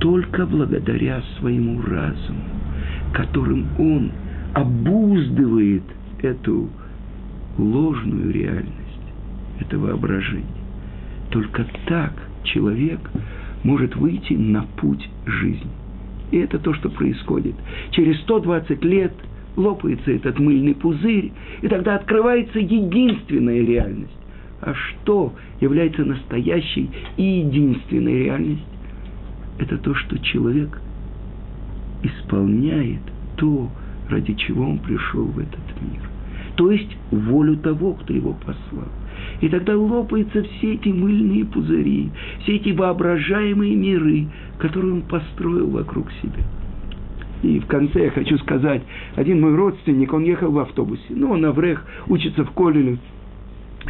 только 0.00 0.46
благодаря 0.46 1.22
своему 1.38 1.80
разуму, 1.82 2.44
которым 3.12 3.66
он 3.78 4.10
обуздывает 4.54 5.82
эту 6.22 6.68
ложную 7.58 8.32
реальность, 8.32 8.72
это 9.60 9.78
воображение. 9.78 10.46
Только 11.30 11.66
так 11.86 12.12
человек 12.44 13.00
может 13.64 13.96
выйти 13.96 14.34
на 14.34 14.62
путь 14.76 15.08
жизни. 15.26 15.70
И 16.30 16.38
это 16.38 16.58
то, 16.58 16.74
что 16.74 16.88
происходит. 16.90 17.54
Через 17.90 18.20
120 18.22 18.84
лет 18.84 19.12
лопается 19.56 20.10
этот 20.10 20.38
мыльный 20.38 20.74
пузырь, 20.74 21.32
и 21.60 21.68
тогда 21.68 21.96
открывается 21.96 22.58
единственная 22.58 23.64
реальность. 23.64 24.12
А 24.60 24.74
что 24.74 25.34
является 25.60 26.04
настоящей 26.04 26.90
и 27.16 27.22
единственной 27.22 28.24
реальностью? 28.24 28.66
Это 29.58 29.76
то, 29.78 29.94
что 29.94 30.18
человек 30.18 30.80
исполняет 32.02 33.00
то, 33.36 33.70
ради 34.08 34.34
чего 34.34 34.64
он 34.64 34.78
пришел 34.78 35.24
в 35.24 35.38
этот 35.38 35.82
мир. 35.82 36.02
То 36.56 36.70
есть 36.70 36.96
волю 37.10 37.56
того, 37.56 37.94
кто 37.94 38.12
его 38.12 38.34
послал. 38.34 38.88
И 39.40 39.48
тогда 39.48 39.76
лопаются 39.76 40.42
все 40.42 40.74
эти 40.74 40.88
мыльные 40.88 41.44
пузыри, 41.44 42.10
все 42.42 42.56
эти 42.56 42.70
воображаемые 42.70 43.74
миры, 43.74 44.26
которые 44.58 44.94
он 44.94 45.02
построил 45.02 45.70
вокруг 45.70 46.10
себя. 46.22 46.42
И 47.42 47.58
в 47.58 47.66
конце 47.66 48.04
я 48.04 48.10
хочу 48.10 48.38
сказать, 48.38 48.82
один 49.16 49.40
мой 49.40 49.54
родственник, 49.54 50.12
он 50.12 50.24
ехал 50.24 50.52
в 50.52 50.58
автобусе, 50.58 51.02
ну, 51.10 51.32
он 51.32 51.44
Аврех, 51.44 51.84
учится 52.06 52.44
в 52.44 52.50
Колеле, 52.52 52.98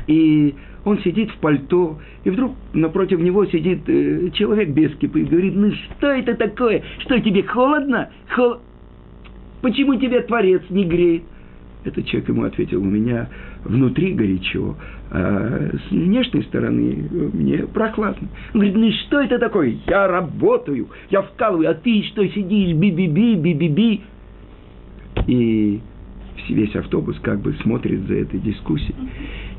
и 0.06 0.54
он 0.84 0.98
сидит 1.00 1.30
в 1.30 1.36
пальто, 1.36 1.98
и 2.24 2.30
вдруг 2.30 2.54
напротив 2.72 3.20
него 3.20 3.44
сидит 3.46 3.88
э, 3.88 4.30
человек 4.32 4.70
без 4.70 4.94
кипы 4.96 5.20
и 5.20 5.24
говорит, 5.24 5.54
ну 5.54 5.70
что 5.72 6.08
это 6.08 6.34
такое? 6.34 6.82
Что 6.98 7.20
тебе 7.20 7.42
холодно? 7.42 8.10
Хол... 8.34 8.58
Почему 9.60 9.94
тебе 9.94 10.20
Творец 10.22 10.62
не 10.70 10.84
греет? 10.84 11.22
Этот 11.84 12.06
человек 12.06 12.28
ему 12.28 12.44
ответил, 12.44 12.80
у 12.80 12.84
меня 12.84 13.28
внутри 13.64 14.12
горячо, 14.12 14.76
а 15.10 15.70
с 15.72 15.90
внешней 15.90 16.42
стороны 16.42 17.08
мне 17.32 17.58
прохладно. 17.66 18.28
Он 18.54 18.60
говорит, 18.60 18.76
ну 18.76 18.90
что 19.06 19.20
это 19.20 19.38
такое? 19.38 19.76
Я 19.86 20.06
работаю, 20.06 20.88
я 21.10 21.22
вкалываю, 21.22 21.70
а 21.70 21.74
ты 21.74 22.02
что 22.04 22.26
сидишь, 22.28 22.76
би-би-би, 22.76 23.34
би-би-би. 23.34 24.00
И 25.26 25.80
весь 26.48 26.74
автобус 26.76 27.18
как 27.20 27.40
бы 27.40 27.52
смотрит 27.62 28.00
за 28.06 28.14
этой 28.14 28.40
дискуссией. 28.40 28.94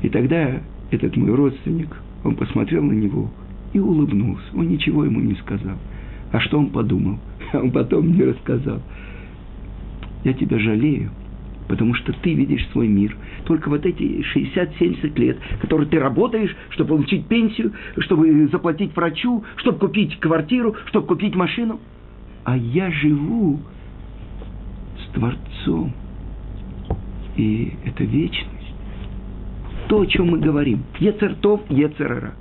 И 0.02 0.08
тогда 0.08 0.60
этот 0.94 1.16
мой 1.16 1.34
родственник, 1.34 1.88
он 2.24 2.36
посмотрел 2.36 2.82
на 2.82 2.92
него 2.92 3.30
и 3.72 3.78
улыбнулся. 3.78 4.44
Он 4.54 4.68
ничего 4.68 5.04
ему 5.04 5.20
не 5.20 5.34
сказал. 5.36 5.76
А 6.32 6.40
что 6.40 6.58
он 6.58 6.70
подумал? 6.70 7.18
Он 7.52 7.70
потом 7.70 8.08
мне 8.08 8.24
рассказал. 8.24 8.82
Я 10.24 10.32
тебя 10.32 10.58
жалею, 10.58 11.10
Потому 11.68 11.94
что 11.94 12.12
ты 12.12 12.34
видишь 12.34 12.66
свой 12.72 12.88
мир 12.88 13.16
только 13.46 13.68
вот 13.68 13.86
эти 13.86 14.24
60-70 14.34 15.18
лет, 15.18 15.38
которые 15.60 15.88
ты 15.88 15.98
работаешь, 15.98 16.54
чтобы 16.70 16.90
получить 16.90 17.26
пенсию, 17.26 17.72
чтобы 17.98 18.48
заплатить 18.48 18.94
врачу, 18.94 19.44
чтобы 19.56 19.78
купить 19.78 20.18
квартиру, 20.20 20.76
чтобы 20.86 21.06
купить 21.06 21.34
машину. 21.34 21.80
А 22.44 22.56
я 22.56 22.90
живу 22.90 23.60
с 24.98 25.14
Творцом. 25.14 25.92
И 27.36 27.72
это 27.84 28.04
вечность. 28.04 28.53
То, 29.94 30.00
о 30.00 30.06
чем 30.06 30.30
мы 30.30 30.40
говорим. 30.40 30.82
Ецертов, 30.98 31.60
Ецерара. 31.68 32.32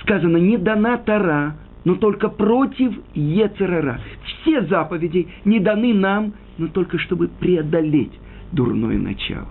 Сказано, 0.00 0.38
не 0.38 0.56
дана 0.56 0.96
Тара, 0.96 1.54
но 1.84 1.96
только 1.96 2.30
против 2.30 2.94
Ецерара. 3.12 4.00
Все 4.24 4.62
заповеди 4.62 5.28
не 5.44 5.60
даны 5.60 5.92
нам, 5.92 6.32
но 6.56 6.68
только 6.68 6.96
чтобы 6.96 7.28
преодолеть 7.28 8.12
дурное 8.52 8.96
начало. 8.96 9.48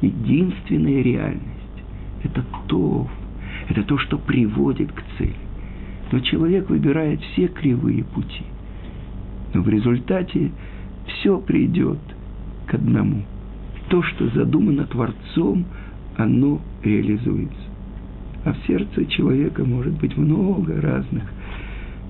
Единственная 0.00 1.02
реальность– 1.02 1.84
это 2.24 2.42
то, 2.68 3.06
это 3.68 3.82
то, 3.82 3.98
что 3.98 4.16
приводит 4.16 4.90
к 4.92 5.02
цели. 5.18 5.36
Но 6.10 6.20
человек 6.20 6.70
выбирает 6.70 7.20
все 7.20 7.48
кривые 7.48 8.02
пути. 8.02 8.44
Но 9.52 9.60
в 9.60 9.68
результате 9.68 10.52
все 11.04 11.38
придет 11.38 11.98
к 12.66 12.72
одному. 12.72 13.24
То, 13.90 14.02
что 14.02 14.30
задумано 14.30 14.86
Творцом, 14.86 15.66
оно 16.16 16.60
реализуется. 16.82 17.56
А 18.44 18.52
в 18.52 18.66
сердце 18.66 19.04
человека 19.06 19.64
может 19.64 19.94
быть 19.94 20.16
много 20.16 20.80
разных 20.80 21.24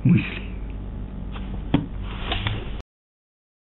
мыслей. 0.04 0.49